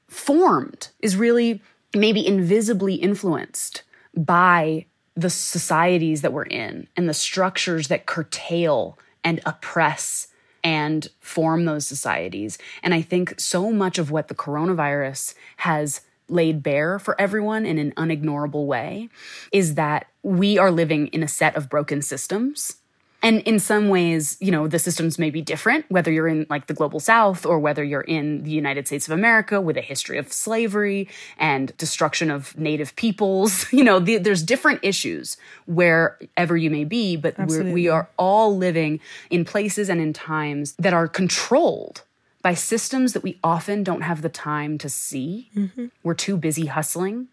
[0.09, 1.61] formed is really
[1.94, 3.83] maybe invisibly influenced
[4.16, 10.29] by the societies that we're in and the structures that curtail and oppress
[10.62, 12.59] and form those societies.
[12.83, 17.79] And i think so much of what the coronavirus has laid bare for everyone in
[17.79, 19.09] an unignorable way
[19.53, 22.77] is that we are living in a set of broken systems.
[23.23, 26.69] And in some ways, you know, the systems may be different, whether you're in like
[26.69, 30.16] the global south or whether you're in the United States of America with a history
[30.16, 31.07] of slavery
[31.38, 33.66] and destruction of native peoples.
[33.81, 37.35] You know, the, there's different issues wherever you may be, but
[37.73, 42.03] we are all living in places and in times that are controlled
[42.42, 45.50] by systems that we often don't have the time to see.
[45.55, 45.87] Mm-hmm.
[46.03, 47.29] We're too busy hustling.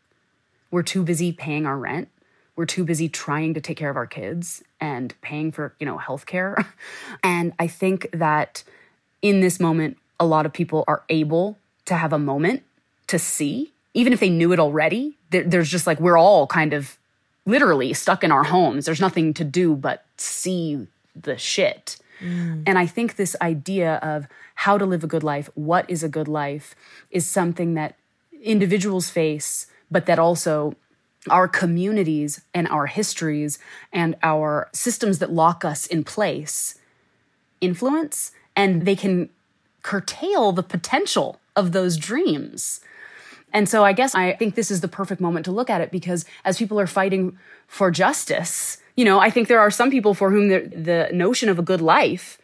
[0.70, 2.10] We're too busy paying our rent.
[2.56, 5.98] We're too busy trying to take care of our kids and paying for, you know,
[5.98, 6.66] healthcare.
[7.24, 8.64] and I think that
[9.22, 12.64] in this moment, a lot of people are able to have a moment
[13.08, 15.16] to see, even if they knew it already.
[15.30, 16.98] there's just like, we're all kind of
[17.46, 18.86] literally stuck in our homes.
[18.86, 21.98] There's nothing to do but see the shit.
[22.22, 22.64] Mm.
[22.66, 26.10] And I think this idea of how to live a good life, what is a
[26.10, 26.76] good life,
[27.12, 27.96] is something that
[28.42, 30.76] individuals face, but that also
[31.30, 33.60] our communities and our histories
[33.92, 36.80] and our systems that lock us in place
[37.60, 39.30] influence, and they can
[39.82, 42.82] curtail the potential of those dreams.
[43.54, 45.92] And so I guess I think this is the perfect moment to look at it
[45.92, 50.14] because as people are fighting for justice, you know, I think there are some people
[50.14, 52.38] for whom the, the notion of a good life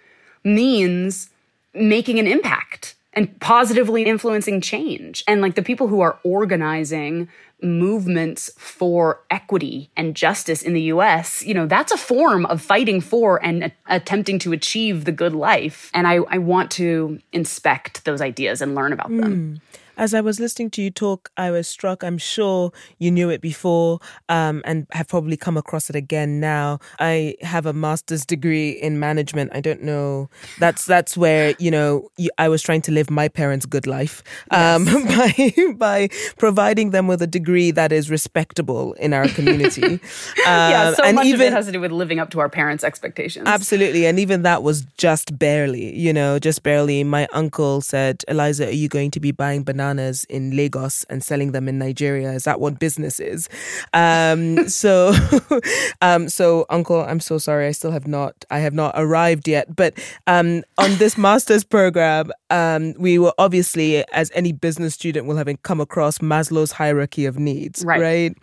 [0.43, 1.29] means
[1.73, 5.23] making an impact and positively influencing change.
[5.27, 7.27] And like the people who are organizing
[7.61, 13.01] movements for equity and justice in the US, you know, that's a form of fighting
[13.01, 15.89] for and attempting to achieve the good life.
[15.93, 19.33] And I, I want to inspect those ideas and learn about them.
[19.33, 19.79] Hmm.
[19.95, 22.03] As I was listening to you talk, I was struck.
[22.03, 26.79] I'm sure you knew it before um, and have probably come across it again now.
[26.99, 29.51] I have a master's degree in management.
[29.53, 30.29] I don't know.
[30.59, 34.23] That's that's where you know you, I was trying to live my parents' good life
[34.49, 39.99] um, by by providing them with a degree that is respectable in our community.
[40.39, 42.39] yeah, Um, so and much even of it has to do with living up to
[42.39, 43.47] our parents' expectations.
[43.47, 44.07] Absolutely.
[44.07, 47.03] And even that was just barely, you know, just barely.
[47.03, 49.82] My uncle said, Eliza, are you going to be buying bananas
[50.29, 52.31] in Lagos and selling them in Nigeria?
[52.31, 53.49] Is that what business is?
[53.93, 55.13] Um, so,
[56.01, 57.67] um, so uncle, I'm so sorry.
[57.67, 59.75] I still have not, I have not arrived yet.
[59.75, 59.93] But
[60.27, 65.49] um, on this master's program, um, we were obviously, as any business student will have
[65.63, 68.01] come across Maslow's hierarchy of needs, Right.
[68.01, 68.37] right?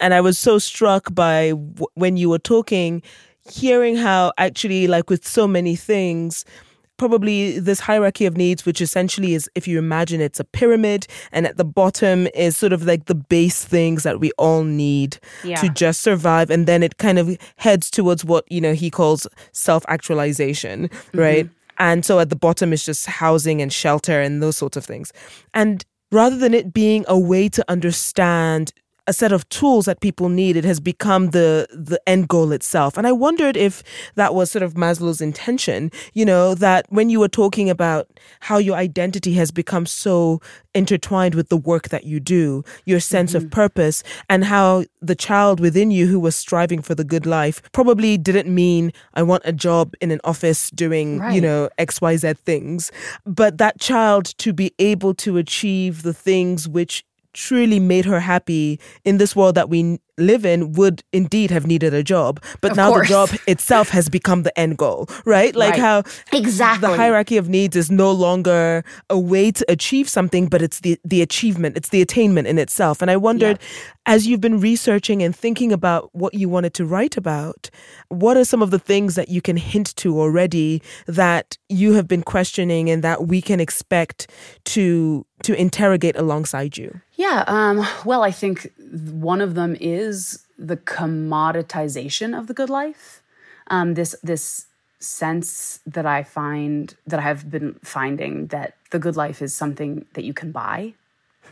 [0.00, 3.02] And I was so struck by w- when you were talking
[3.48, 6.44] hearing how actually like with so many things
[6.96, 11.46] probably this hierarchy of needs which essentially is if you imagine it's a pyramid and
[11.46, 15.56] at the bottom is sort of like the base things that we all need Yeah.
[15.56, 16.50] to just survive.
[16.50, 21.18] And then it kind of heads towards what you know he calls self-actualization mm-hmm.
[21.18, 21.48] right?
[21.78, 25.12] And so at the bottom is just housing and shelter and those sorts of things.
[25.52, 28.72] And rather than it being a way to understand
[29.06, 32.96] a set of tools that people need it has become the the end goal itself.
[32.96, 33.82] And i wondered if
[34.14, 38.08] that was sort of maslow's intention you know that when you were talking about
[38.40, 40.40] how your identity has become so
[40.74, 43.50] intertwined with the work that you do your sense of mm-hmm.
[43.50, 48.18] purpose and how the child within you who was striving for the good life probably
[48.18, 52.92] didn't mean i want a job in an office doing you know xyz things.
[53.24, 57.04] But that child to be able to achieve the things which
[57.36, 61.92] truly made her happy in this world that we live in would indeed have needed
[61.92, 63.06] a job but Of now course.
[63.06, 65.80] the job itself has become the end goal right like Right.
[65.80, 66.88] how Exactly.
[66.88, 70.98] the hierarchy of needs is no longer a way to achieve something but it's the
[71.04, 73.58] the achievement it's the attainment in itself and i wondered
[74.06, 77.68] as you've been researching and thinking about what you wanted to write about
[78.08, 82.08] what are some of the things that you can hint to already that you have
[82.08, 84.30] been questioning and that we can expect
[84.64, 87.44] to to interrogate alongside you Yeah.
[87.46, 93.22] Um, well, I think one of them is the commoditization of the good life.
[93.68, 94.66] Um, this this
[94.98, 100.06] sense that I find that I have been finding that the good life is something
[100.14, 100.94] that you can buy.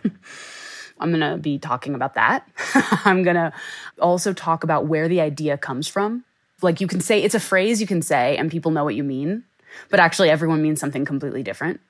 [1.01, 2.49] I'm going to be talking about that.
[3.05, 3.53] I'm going to
[4.01, 6.25] also talk about where the idea comes from.
[6.63, 9.05] Like you can say it's a phrase you can say and people know what you
[9.05, 9.45] mean,
[9.91, 11.81] but actually everyone means something completely different.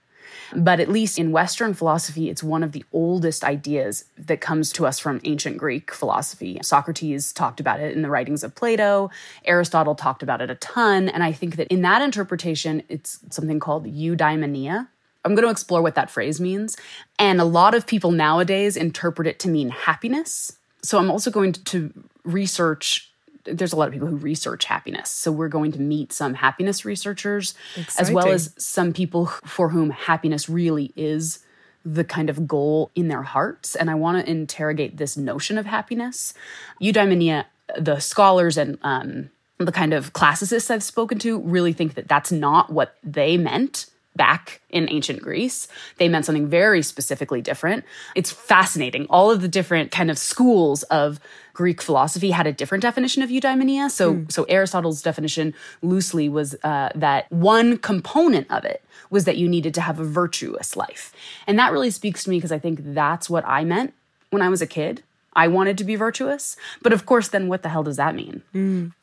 [0.56, 4.86] But at least in Western philosophy, it's one of the oldest ideas that comes to
[4.86, 6.58] us from ancient Greek philosophy.
[6.62, 9.10] Socrates talked about it in the writings of Plato,
[9.44, 11.08] Aristotle talked about it a ton.
[11.08, 14.88] And I think that in that interpretation, it's something called eudaimonia.
[15.24, 16.76] I'm going to explore what that phrase means.
[17.18, 20.58] And a lot of people nowadays interpret it to mean happiness.
[20.82, 21.92] So I'm also going to
[22.24, 23.10] research
[23.44, 25.10] there's a lot of people who research happiness.
[25.10, 27.54] So we're going to meet some happiness researchers
[27.98, 31.40] as well as some people for whom happiness really is
[31.84, 33.74] the kind of goal in their hearts.
[33.76, 36.32] And I want to interrogate this notion of happiness.
[36.80, 37.44] Eudaimonia,
[37.78, 42.32] the scholars and um, the kind of classicists I've spoken to really think that that's
[42.32, 45.68] not what they meant back in ancient Greece.
[45.98, 47.84] They meant something very specifically different.
[48.14, 49.06] It's fascinating.
[49.10, 51.20] All of the different kind of schools of
[51.52, 53.90] Greek philosophy had a different definition of eudaimonia.
[53.90, 59.48] So, so Aristotle's definition loosely was uh, that one component of it was that you
[59.48, 61.12] needed to have a virtuous life.
[61.46, 63.94] And that really speaks to me because I think that's what I meant
[64.30, 65.02] when I was a kid.
[65.36, 66.56] I wanted to be virtuous.
[66.82, 68.42] But of course, then what the hell does that mean?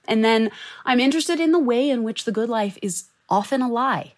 [0.08, 0.52] And then
[0.86, 4.14] I'm interested in the way in which the good life is often a lie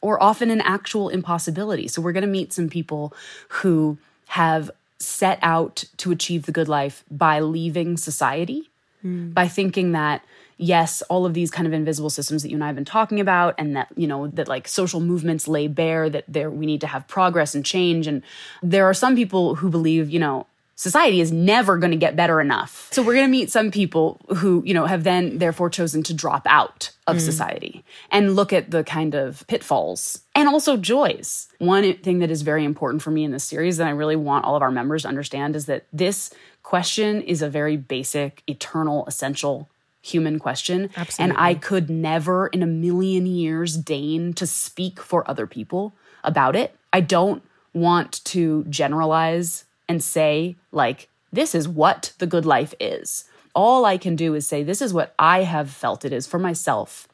[0.00, 1.88] or often an actual impossibility.
[1.88, 3.14] So we're going to meet some people
[3.48, 8.70] who have set out to achieve the good life by leaving society,
[9.02, 9.30] hmm.
[9.30, 10.22] by thinking that
[10.58, 13.20] yes, all of these kind of invisible systems that you and I have been talking
[13.20, 16.80] about, and that you know that like social movements lay bare that there we need
[16.82, 18.22] to have progress and change, and
[18.62, 22.40] there are some people who believe you know society is never going to get better
[22.40, 22.88] enough.
[22.92, 26.14] So we're going to meet some people who, you know, have then therefore chosen to
[26.14, 27.20] drop out of mm.
[27.20, 31.48] society and look at the kind of pitfalls and also joys.
[31.58, 34.44] One thing that is very important for me in this series that I really want
[34.44, 36.30] all of our members to understand is that this
[36.62, 39.70] question is a very basic, eternal, essential
[40.02, 40.90] human question.
[40.96, 41.32] Absolutely.
[41.32, 46.54] And I could never in a million years deign to speak for other people about
[46.54, 46.76] it.
[46.92, 53.24] I don't want to generalize and say, like, this is what the good life is.
[53.54, 56.38] All I can do is say, this is what I have felt it is for
[56.38, 57.08] myself.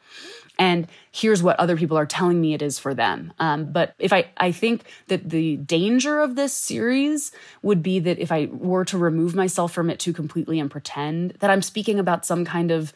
[0.59, 3.33] And here's what other people are telling me it is for them.
[3.39, 7.33] Um, but if I, I think that the danger of this series
[7.63, 11.33] would be that if I were to remove myself from it too completely and pretend
[11.41, 12.93] that I'm speaking about some kind of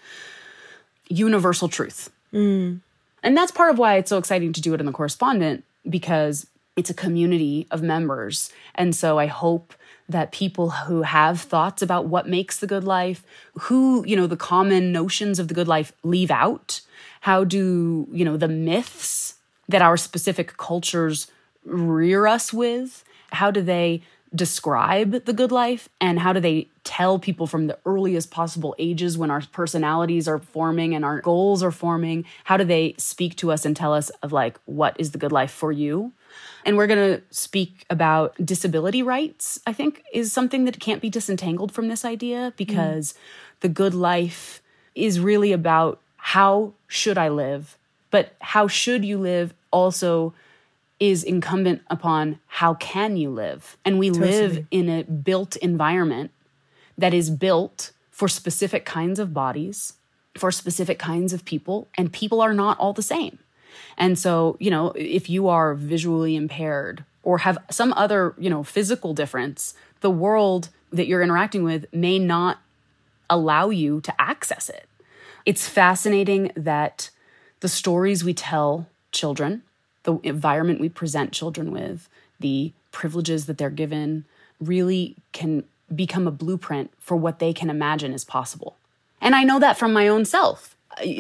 [1.09, 2.11] universal truth.
[2.33, 2.81] Mm.
[3.23, 6.47] And that's part of why it's so exciting to do it in the correspondent because
[6.77, 8.53] it's a community of members.
[8.75, 9.75] And so I hope
[10.09, 14.37] that people who have thoughts about what makes the good life, who, you know, the
[14.37, 16.83] common notions of the good life leave out,
[17.23, 19.35] how do, you know, the myths
[19.69, 21.29] that our specific cultures
[21.65, 24.03] rear us with, how do they
[24.35, 29.17] describe the good life and how do they tell people from the earliest possible ages
[29.17, 33.51] when our personalities are forming and our goals are forming how do they speak to
[33.51, 36.12] us and tell us of like what is the good life for you
[36.64, 41.11] and we're going to speak about disability rights i think is something that can't be
[41.11, 43.16] disentangled from this idea because mm.
[43.61, 44.62] the good life
[44.94, 47.77] is really about how should i live
[48.11, 50.35] but how should you live also
[50.99, 54.31] is incumbent upon how can you live and we totally.
[54.31, 56.31] live in a built environment
[56.96, 59.94] that is built for specific kinds of bodies
[60.38, 63.38] for specific kinds of people and people are not all the same
[63.99, 68.63] and so you know if you are visually impaired or have some other you know
[68.63, 72.59] physical difference the world that you're interacting with may not
[73.29, 74.89] allow you to access it
[75.45, 77.11] it's fascinating that
[77.61, 79.63] the stories we tell children
[80.07, 82.09] the environment we present children with,
[82.41, 84.25] the privileges that they're given,
[84.59, 88.77] really can become a blueprint for what they can imagine is possible.
[89.21, 90.75] And I know that from my own self.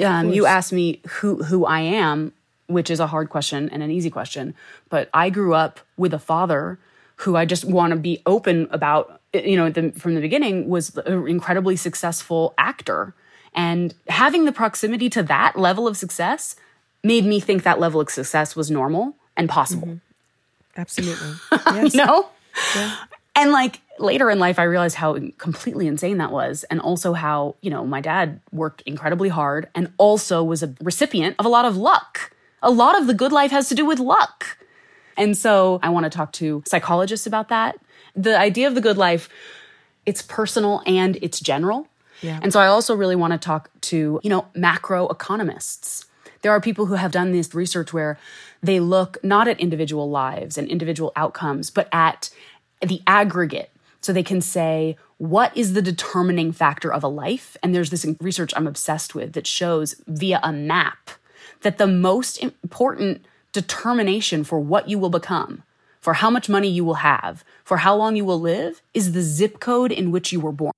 [0.04, 2.32] Um, you asked me who who I am,
[2.66, 4.54] which is a hard question and an easy question,
[4.88, 6.78] but I grew up with a father
[7.16, 9.20] who I just want to be open about.
[9.32, 13.14] You know, the, from the beginning, was an incredibly successful actor,
[13.54, 16.56] and having the proximity to that level of success
[17.02, 19.88] made me think that level of success was normal and possible.
[19.88, 20.80] Mm-hmm.
[20.80, 21.32] Absolutely.
[21.74, 21.94] Yes.
[21.94, 22.28] you know?
[22.74, 22.96] Yeah.
[23.34, 26.64] And like later in life, I realized how completely insane that was.
[26.64, 31.36] And also how, you know, my dad worked incredibly hard and also was a recipient
[31.38, 32.32] of a lot of luck.
[32.62, 34.58] A lot of the good life has to do with luck.
[35.16, 37.78] And so I want to talk to psychologists about that.
[38.14, 39.28] The idea of the good life,
[40.04, 41.88] it's personal and it's general.
[42.22, 42.40] Yeah.
[42.42, 46.06] And so I also really want to talk to, you know, macro economists
[46.46, 48.20] there are people who have done this research where
[48.62, 52.30] they look not at individual lives and individual outcomes, but at
[52.80, 53.72] the aggregate.
[54.00, 57.56] So they can say, what is the determining factor of a life?
[57.64, 61.10] And there's this research I'm obsessed with that shows via a map
[61.66, 65.64] that the most important determination for what you will become,
[66.00, 69.20] for how much money you will have, for how long you will live, is the
[69.20, 70.70] zip code in which you were born.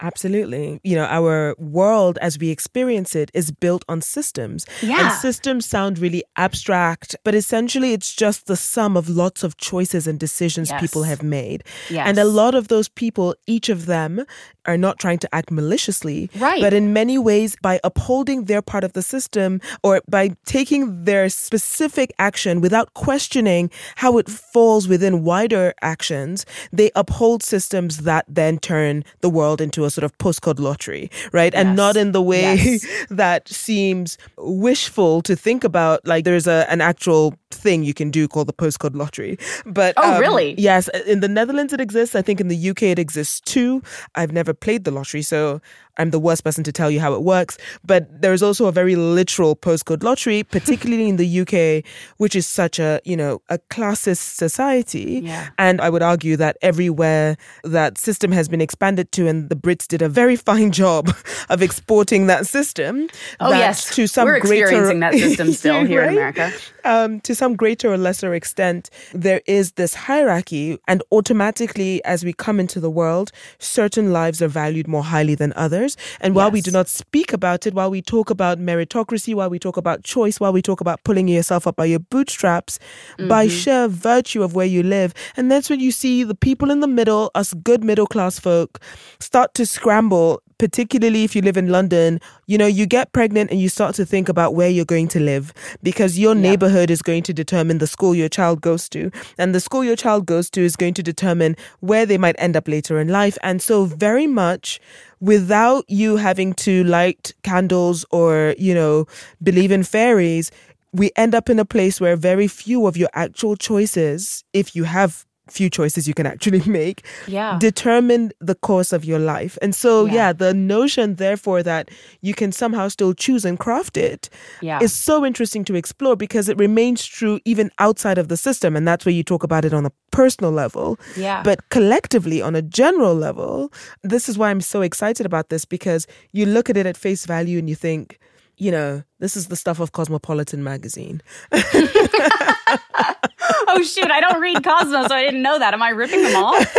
[0.00, 0.80] Absolutely.
[0.84, 4.64] You know, our world as we experience it is built on systems.
[4.82, 5.10] Yeah.
[5.10, 10.06] And systems sound really abstract, but essentially it's just the sum of lots of choices
[10.06, 10.80] and decisions yes.
[10.80, 11.64] people have made.
[11.90, 12.06] Yes.
[12.08, 14.24] And a lot of those people, each of them,
[14.66, 16.30] are not trying to act maliciously.
[16.36, 16.60] Right.
[16.60, 21.28] But in many ways, by upholding their part of the system or by taking their
[21.28, 28.58] specific action without questioning how it falls within wider actions, they uphold systems that then
[28.58, 31.52] turn the world into a a sort of postcode lottery, right?
[31.52, 31.60] Yes.
[31.60, 32.86] And not in the way yes.
[33.10, 36.06] that seems wishful to think about.
[36.06, 39.38] Like there's a an actual thing you can do called the postcode lottery.
[39.66, 40.54] But oh, um, really?
[40.58, 42.14] Yes, in the Netherlands it exists.
[42.14, 43.82] I think in the UK it exists too.
[44.14, 45.60] I've never played the lottery, so
[45.98, 47.58] I'm the worst person to tell you how it works.
[47.84, 51.84] But there is also a very literal postcode lottery, particularly in the UK,
[52.18, 55.22] which is such a, you know, a classist society.
[55.24, 55.50] Yeah.
[55.58, 59.88] And I would argue that everywhere that system has been expanded to, and the Brits
[59.88, 61.12] did a very fine job
[61.48, 63.08] of exporting that system.
[63.40, 63.94] Oh, that yes.
[63.96, 66.08] To some We're greater, experiencing that system still here right?
[66.10, 66.52] in America.
[66.84, 72.32] Um, to some greater or lesser extent, there is this hierarchy, and automatically, as we
[72.32, 75.96] come into the world, certain lives are valued more highly than others.
[76.20, 76.52] And while yes.
[76.52, 80.02] we do not speak about it, while we talk about meritocracy, while we talk about
[80.02, 82.78] choice, while we talk about pulling yourself up by your bootstraps,
[83.16, 83.28] mm-hmm.
[83.28, 86.80] by sheer virtue of where you live, and that's when you see the people in
[86.80, 88.80] the middle, us good middle class folk,
[89.20, 93.60] start to scramble particularly if you live in London, you know, you get pregnant and
[93.60, 95.52] you start to think about where you're going to live
[95.82, 99.10] because your neighborhood is going to determine the school your child goes to.
[99.38, 102.56] And the school your child goes to is going to determine where they might end
[102.56, 103.38] up later in life.
[103.42, 104.80] And so, very much
[105.20, 109.06] without you having to light candles or, you know,
[109.42, 110.50] believe in fairies,
[110.92, 114.84] we end up in a place where very few of your actual choices, if you
[114.84, 117.58] have few choices you can actually make yeah.
[117.58, 119.58] determine the course of your life.
[119.62, 120.12] And so, yeah.
[120.12, 120.32] yeah.
[120.32, 121.90] the notion, therefore, that
[122.20, 124.28] you can somehow still choose and craft it
[124.60, 124.80] yeah.
[124.82, 128.76] is so interesting to explore because it remains true even outside of the system.
[128.76, 130.98] And that's where you talk about it on a personal level.
[131.16, 131.42] Yeah.
[131.42, 133.72] But collectively, on a general level,
[134.02, 137.26] this is why I'm so excited about this because you look at it at face
[137.26, 138.18] value and you think,
[138.56, 141.22] you know, this is the stuff of Cosmopolitan magazine.
[143.70, 145.74] oh shoot, I don't read Cosmo, so I didn't know that.
[145.74, 146.76] Am I ripping them off?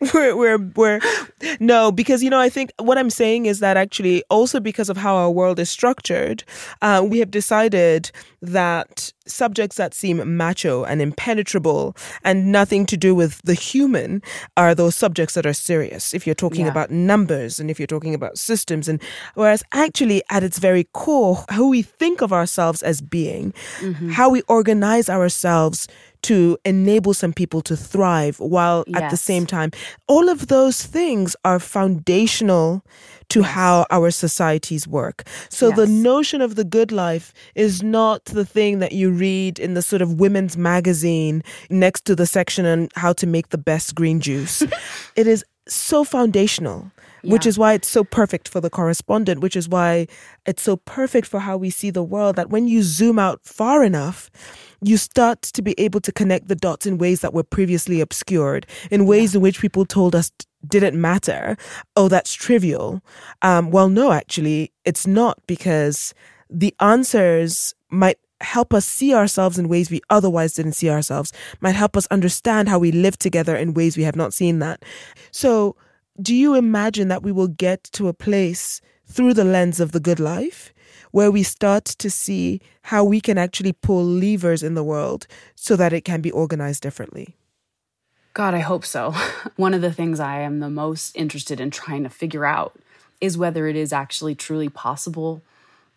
[0.14, 1.00] we're, we're, we're,
[1.58, 4.96] no, because, you know, I think what I'm saying is that actually also because of
[4.96, 6.44] how our world is structured,
[6.82, 8.12] uh, we have decided
[8.42, 14.22] that subjects that seem macho and impenetrable and nothing to do with the human
[14.56, 16.14] are those subjects that are serious.
[16.14, 16.70] If you're talking yeah.
[16.70, 19.00] about numbers and if you're talking about systems, and
[19.34, 24.10] whereas actually at its very core, who we think of ourselves as being, mm-hmm.
[24.10, 25.88] how we organize ourselves
[26.26, 29.02] to enable some people to thrive while yes.
[29.02, 29.70] at the same time.
[30.08, 32.82] All of those things are foundational
[33.28, 33.50] to yes.
[33.50, 35.22] how our societies work.
[35.50, 35.76] So yes.
[35.76, 39.82] the notion of the good life is not the thing that you read in the
[39.82, 44.18] sort of women's magazine next to the section on how to make the best green
[44.18, 44.62] juice.
[45.16, 46.90] it is so foundational.
[47.26, 47.32] Yeah.
[47.32, 50.06] Which is why it's so perfect for the correspondent, which is why
[50.46, 53.82] it's so perfect for how we see the world that when you zoom out far
[53.82, 54.30] enough,
[54.80, 58.66] you start to be able to connect the dots in ways that were previously obscured,
[58.90, 59.38] in ways yeah.
[59.38, 60.30] in which people told us
[60.66, 61.56] didn't matter.
[61.96, 63.02] Oh, that's trivial.
[63.42, 66.14] Um, well, no, actually, it's not because
[66.48, 71.74] the answers might help us see ourselves in ways we otherwise didn't see ourselves, might
[71.74, 74.82] help us understand how we live together in ways we have not seen that.
[75.30, 75.76] So,
[76.20, 80.00] do you imagine that we will get to a place through the lens of the
[80.00, 80.72] good life
[81.12, 85.76] where we start to see how we can actually pull levers in the world so
[85.76, 87.36] that it can be organized differently?
[88.34, 89.14] God, I hope so.
[89.56, 92.78] One of the things I am the most interested in trying to figure out
[93.20, 95.42] is whether it is actually truly possible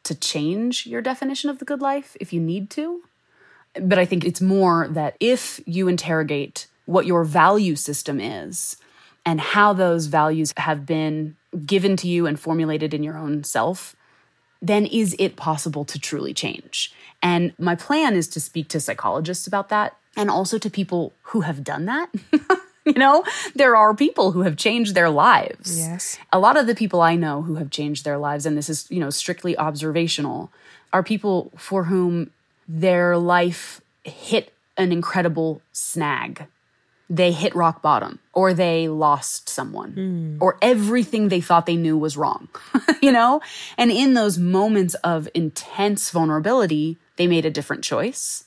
[0.04, 3.02] to change your definition of the good life if you need to.
[3.80, 8.78] But I think it's more that if you interrogate what your value system is
[9.26, 13.96] and how those values have been given to you and formulated in your own self,
[14.62, 16.94] then is it possible to truly change?
[17.22, 21.42] And my plan is to speak to psychologists about that and also to people who
[21.42, 22.10] have done that.
[22.86, 23.24] you know,
[23.56, 25.80] there are people who have changed their lives.
[25.80, 26.18] Yes.
[26.32, 28.90] A lot of the people I know who have changed their lives, and this is,
[28.90, 30.52] you know, strictly observational,
[30.92, 32.32] are people for whom
[32.68, 36.48] their life hit an incredible snag
[37.10, 40.38] they hit rock bottom or they lost someone mm.
[40.40, 42.48] or everything they thought they knew was wrong,
[43.02, 43.42] you know?
[43.78, 48.44] And in those moments of intense vulnerability, they made a different choice.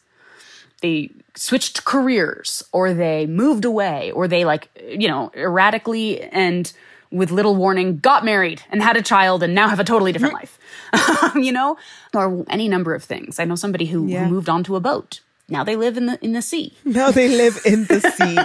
[0.81, 6.73] They switched careers or they moved away or they like, you know, erratically and
[7.11, 10.35] with little warning got married and had a child and now have a totally different
[10.43, 10.59] life,
[11.35, 11.77] you know,
[12.15, 13.41] or any number of things.
[13.41, 14.25] I know somebody who, yeah.
[14.25, 15.21] who moved onto a boat
[15.53, 16.73] now they live in the in the sea.
[16.85, 18.37] Now they live in the sea.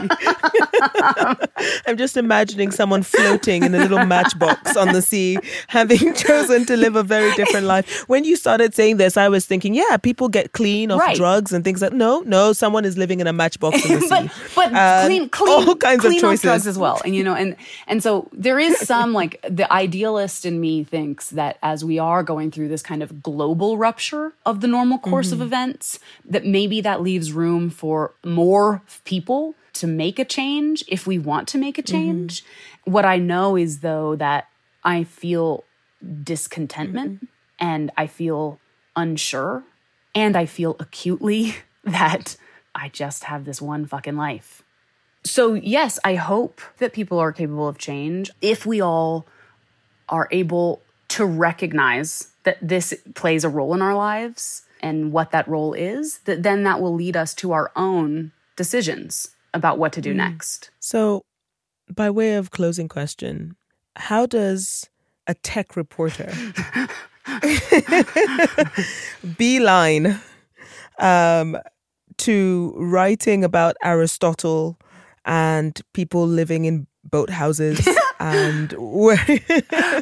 [1.87, 5.37] I'm just imagining someone floating in a little matchbox on the sea,
[5.67, 8.03] having chosen to live a very different life.
[8.09, 11.15] When you started saying this, I was thinking, yeah, people get clean of right.
[11.15, 14.23] drugs and things like no, no, someone is living in a matchbox in the but,
[14.23, 14.29] sea.
[14.55, 17.01] But um, clean, clean, all kinds clean of choices drugs as well.
[17.05, 17.55] And you know, and
[17.87, 22.21] and so there is some like the idealist in me thinks that as we are
[22.23, 25.41] going through this kind of global rupture of the normal course mm-hmm.
[25.41, 31.05] of events, that maybe that leaves room for more people to make a change if
[31.05, 31.95] we want to make a mm-hmm.
[31.95, 32.41] change.
[32.41, 32.91] Mm-hmm.
[32.91, 34.47] What I know is, though, that
[34.83, 35.63] I feel
[36.23, 37.25] discontentment mm-hmm.
[37.59, 38.59] and I feel
[38.95, 39.63] unsure
[40.15, 42.37] and I feel acutely that
[42.73, 44.63] I just have this one fucking life.
[45.23, 49.25] So, yes, I hope that people are capable of change if we all
[50.07, 55.47] are able to recognize that this plays a role in our lives and what that
[55.47, 60.01] role is, that then that will lead us to our own decisions about what to
[60.01, 60.17] do mm.
[60.17, 60.71] next.
[60.80, 61.23] So,
[61.93, 63.55] by way of closing question,
[63.95, 64.89] how does
[65.28, 66.34] a tech reporter
[69.38, 70.19] beeline
[70.99, 71.57] um,
[72.17, 74.78] to writing about Aristotle
[75.25, 77.88] and people living in boathouses
[78.19, 78.73] and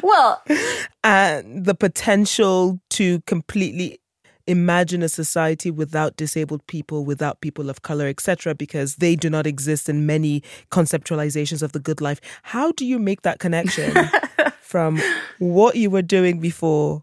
[0.02, 0.42] well
[1.04, 4.00] and the potential to completely
[4.46, 9.46] imagine a society without disabled people, without people of color, etc., because they do not
[9.46, 12.20] exist in many conceptualizations of the good life.
[12.42, 13.94] How do you make that connection
[14.60, 15.00] from
[15.38, 17.02] what you were doing before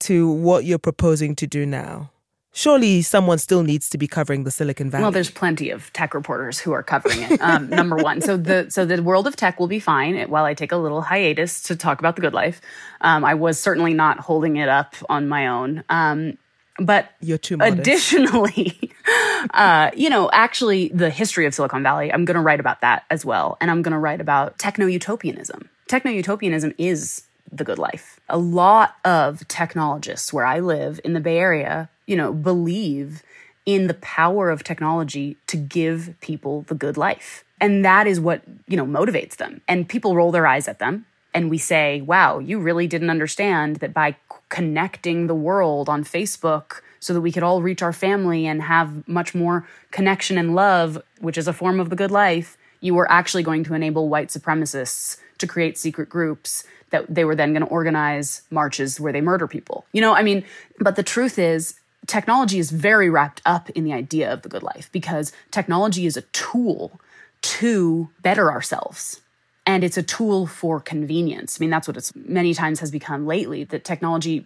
[0.00, 2.10] to what you're proposing to do now?
[2.52, 5.02] Surely someone still needs to be covering the Silicon Valley.
[5.02, 7.40] Well, there's plenty of tech reporters who are covering it.
[7.40, 10.54] Um, number one, so the so the world of tech will be fine while I
[10.54, 12.60] take a little hiatus to talk about the good life.
[13.00, 15.84] Um, I was certainly not holding it up on my own.
[15.88, 16.36] Um,
[16.78, 17.78] but you're too modest.
[17.78, 18.92] additionally
[19.54, 23.04] uh, you know actually the history of silicon valley i'm going to write about that
[23.10, 23.56] as well.
[23.60, 25.68] And i'm going to write about techno-utopianism.
[25.88, 28.20] Techno-utopianism is the good life.
[28.28, 33.22] A lot of technologists where i live in the bay area you know believe
[33.66, 37.44] in the power of technology to give people the good life.
[37.60, 39.60] And that is what you know motivates them.
[39.68, 41.04] And people roll their eyes at them
[41.34, 44.16] and we say wow you really didn't understand that by
[44.48, 49.06] connecting the world on Facebook so that we could all reach our family and have
[49.06, 53.10] much more connection and love, which is a form of the good life, you were
[53.10, 57.62] actually going to enable white supremacists to create secret groups that they were then going
[57.62, 59.84] to organize marches where they murder people.
[59.92, 60.44] You know, I mean,
[60.80, 64.62] but the truth is, technology is very wrapped up in the idea of the good
[64.62, 66.98] life because technology is a tool
[67.42, 69.20] to better ourselves
[69.68, 71.58] and it's a tool for convenience.
[71.58, 74.42] I mean, that's what it's many times has become lately that technology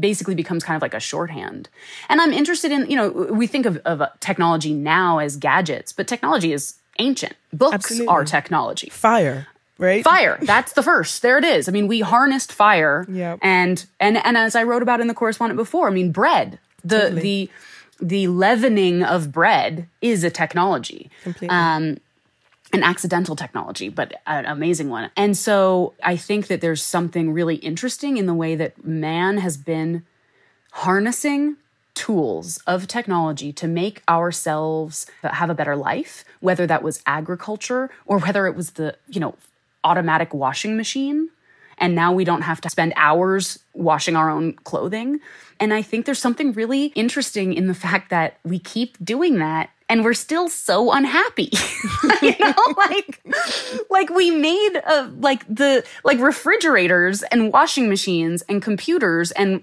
[0.00, 1.68] basically becomes kind of like a shorthand.
[2.08, 6.08] And I'm interested in, you know, we think of, of technology now as gadgets, but
[6.08, 7.34] technology is ancient.
[7.52, 8.06] Books Absolutely.
[8.06, 8.88] are technology.
[8.88, 9.46] Fire.
[9.76, 10.02] Right?
[10.02, 10.38] Fire.
[10.40, 11.20] That's the first.
[11.20, 11.68] There it is.
[11.68, 13.04] I mean, we harnessed fire.
[13.10, 13.40] Yep.
[13.42, 16.58] And and and as I wrote about in the correspondent before, I mean, bread.
[16.84, 17.20] The totally.
[17.20, 17.50] the
[18.00, 21.10] the leavening of bread is a technology.
[21.22, 21.54] Completely.
[21.54, 21.98] Um,
[22.74, 25.10] an accidental technology, but an amazing one.
[25.16, 29.56] And so I think that there's something really interesting in the way that man has
[29.56, 30.04] been
[30.72, 31.56] harnessing
[31.94, 38.18] tools of technology to make ourselves have a better life, whether that was agriculture or
[38.18, 39.36] whether it was the, you know,
[39.84, 41.28] automatic washing machine.
[41.78, 45.20] And now we don't have to spend hours washing our own clothing.
[45.60, 49.70] And I think there's something really interesting in the fact that we keep doing that
[49.88, 51.50] and we're still so unhappy.
[52.22, 53.20] you know, like
[53.90, 59.62] like we made uh, like the like refrigerators and washing machines and computers and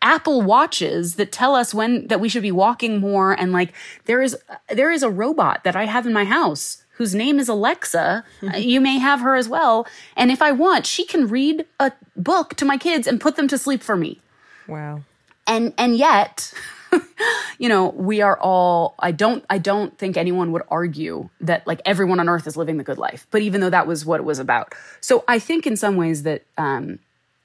[0.00, 3.72] Apple watches that tell us when that we should be walking more and like
[4.04, 4.36] there is
[4.68, 8.24] there is a robot that I have in my house whose name is Alexa.
[8.56, 9.86] you may have her as well.
[10.16, 13.48] And if I want, she can read a book to my kids and put them
[13.48, 14.20] to sleep for me.
[14.66, 15.02] Wow.
[15.46, 16.52] And and yet
[17.58, 21.80] you know, we are all I don't I don't think anyone would argue that like
[21.84, 23.26] everyone on earth is living the good life.
[23.30, 24.74] But even though that was what it was about.
[25.00, 26.98] So I think in some ways that um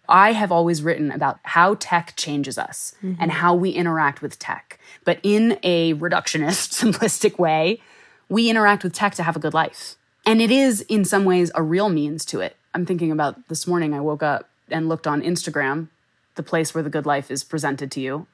[0.09, 3.21] I have always written about how tech changes us mm-hmm.
[3.21, 4.79] and how we interact with tech.
[5.05, 7.81] But in a reductionist, simplistic way,
[8.29, 9.95] we interact with tech to have a good life.
[10.25, 12.55] And it is in some ways a real means to it.
[12.73, 15.89] I'm thinking about this morning I woke up and looked on Instagram,
[16.35, 18.27] the place where the good life is presented to you,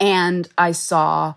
[0.00, 1.34] and I saw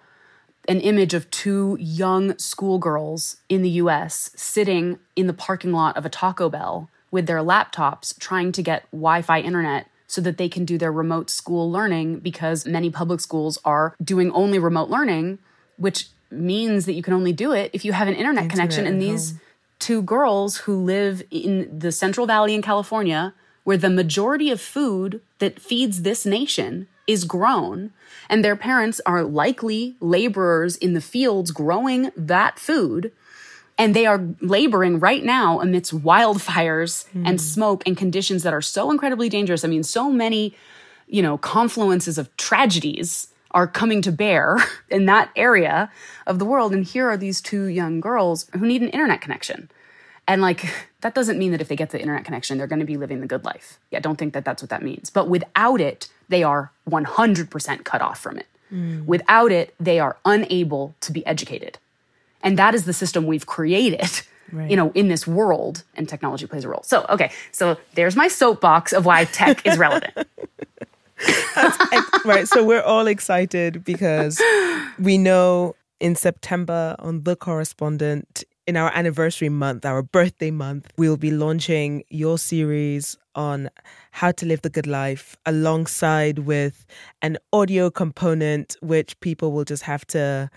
[0.68, 6.06] an image of two young schoolgirls in the US sitting in the parking lot of
[6.06, 10.50] a Taco Bell with their laptops trying to get Wi Fi internet so that they
[10.50, 15.38] can do their remote school learning because many public schools are doing only remote learning,
[15.78, 18.88] which means that you can only do it if you have an internet, internet connection.
[18.88, 19.42] And these home.
[19.80, 23.34] two girls who live in the Central Valley in California,
[23.64, 27.92] where the majority of food that feeds this nation is grown,
[28.30, 33.12] and their parents are likely laborers in the fields growing that food.
[33.80, 37.24] And they are laboring right now amidst wildfires mm.
[37.26, 39.64] and smoke and conditions that are so incredibly dangerous.
[39.64, 40.56] I mean, so many,
[41.08, 44.58] you know, confluences of tragedies are coming to bear
[44.90, 45.92] in that area
[46.26, 46.74] of the world.
[46.74, 49.70] And here are these two young girls who need an internet connection.
[50.28, 50.66] And like,
[51.02, 53.22] that doesn't mean that if they get the internet connection, they're going to be living
[53.22, 53.80] the good life.
[53.92, 55.10] Yeah, don't think that that's what that means.
[55.10, 58.48] But without it, they are 100% cut off from it.
[58.72, 59.06] Mm.
[59.06, 61.78] Without it, they are unable to be educated.
[62.42, 64.22] And that is the system we've created.
[64.52, 64.70] Right.
[64.70, 66.84] You know, in this world, and technology plays a role.
[66.84, 70.14] So, okay, so there's my soapbox of why tech is relevant.
[72.26, 72.48] right.
[72.48, 74.42] So we're all excited because
[75.00, 81.18] we know in September on The Correspondent, in our anniversary month, our birthday month, we'll
[81.18, 83.70] be launching your series on
[84.12, 86.86] how to live the good life alongside with
[87.22, 90.50] an audio component, which people will just have to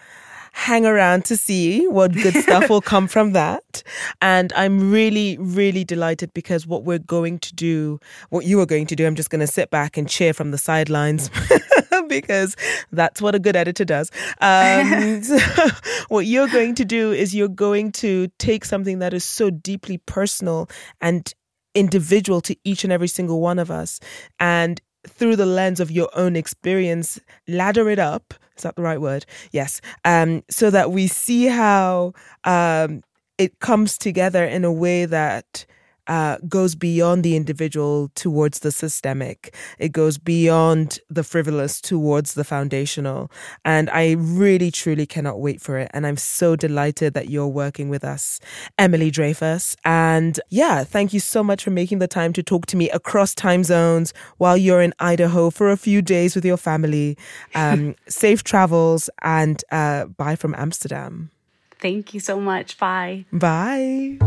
[0.52, 3.84] hang around to see what good stuff will come from that.
[4.20, 8.00] And I'm really, really delighted because what we're going to do,
[8.30, 10.50] what you are going to do, I'm just going to sit back and cheer from
[10.50, 11.30] the sidelines.
[12.10, 12.56] because
[12.92, 14.10] that's what a good editor does.
[14.40, 15.38] Um, so
[16.08, 19.98] what you're going to do is you're going to take something that is so deeply
[19.98, 20.68] personal
[21.00, 21.32] and
[21.74, 24.00] individual to each and every single one of us
[24.38, 28.34] and through the lens of your own experience, ladder it up.
[28.56, 29.24] Is that the right word?
[29.52, 29.80] Yes.
[30.04, 32.12] Um, so that we see how
[32.44, 33.02] um,
[33.38, 35.64] it comes together in a way that
[36.10, 39.54] uh, goes beyond the individual towards the systemic.
[39.78, 43.30] It goes beyond the frivolous towards the foundational.
[43.64, 45.88] And I really, truly cannot wait for it.
[45.94, 48.40] And I'm so delighted that you're working with us,
[48.76, 49.76] Emily Dreyfuss.
[49.84, 53.32] And yeah, thank you so much for making the time to talk to me across
[53.32, 57.16] time zones while you're in Idaho for a few days with your family.
[57.54, 61.30] Um, safe travels and uh, bye from Amsterdam.
[61.78, 62.78] Thank you so much.
[62.78, 63.26] Bye.
[63.32, 64.18] Bye.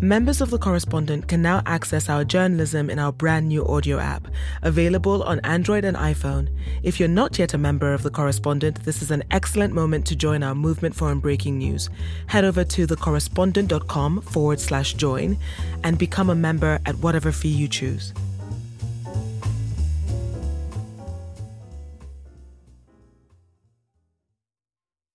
[0.00, 4.28] Members of The Correspondent can now access our journalism in our brand new audio app,
[4.60, 6.50] available on Android and iPhone.
[6.82, 10.14] If you're not yet a member of The Correspondent, this is an excellent moment to
[10.14, 11.88] join our movement for unbreaking news.
[12.26, 15.38] Head over to thecorrespondent.com forward slash join
[15.82, 18.12] and become a member at whatever fee you choose.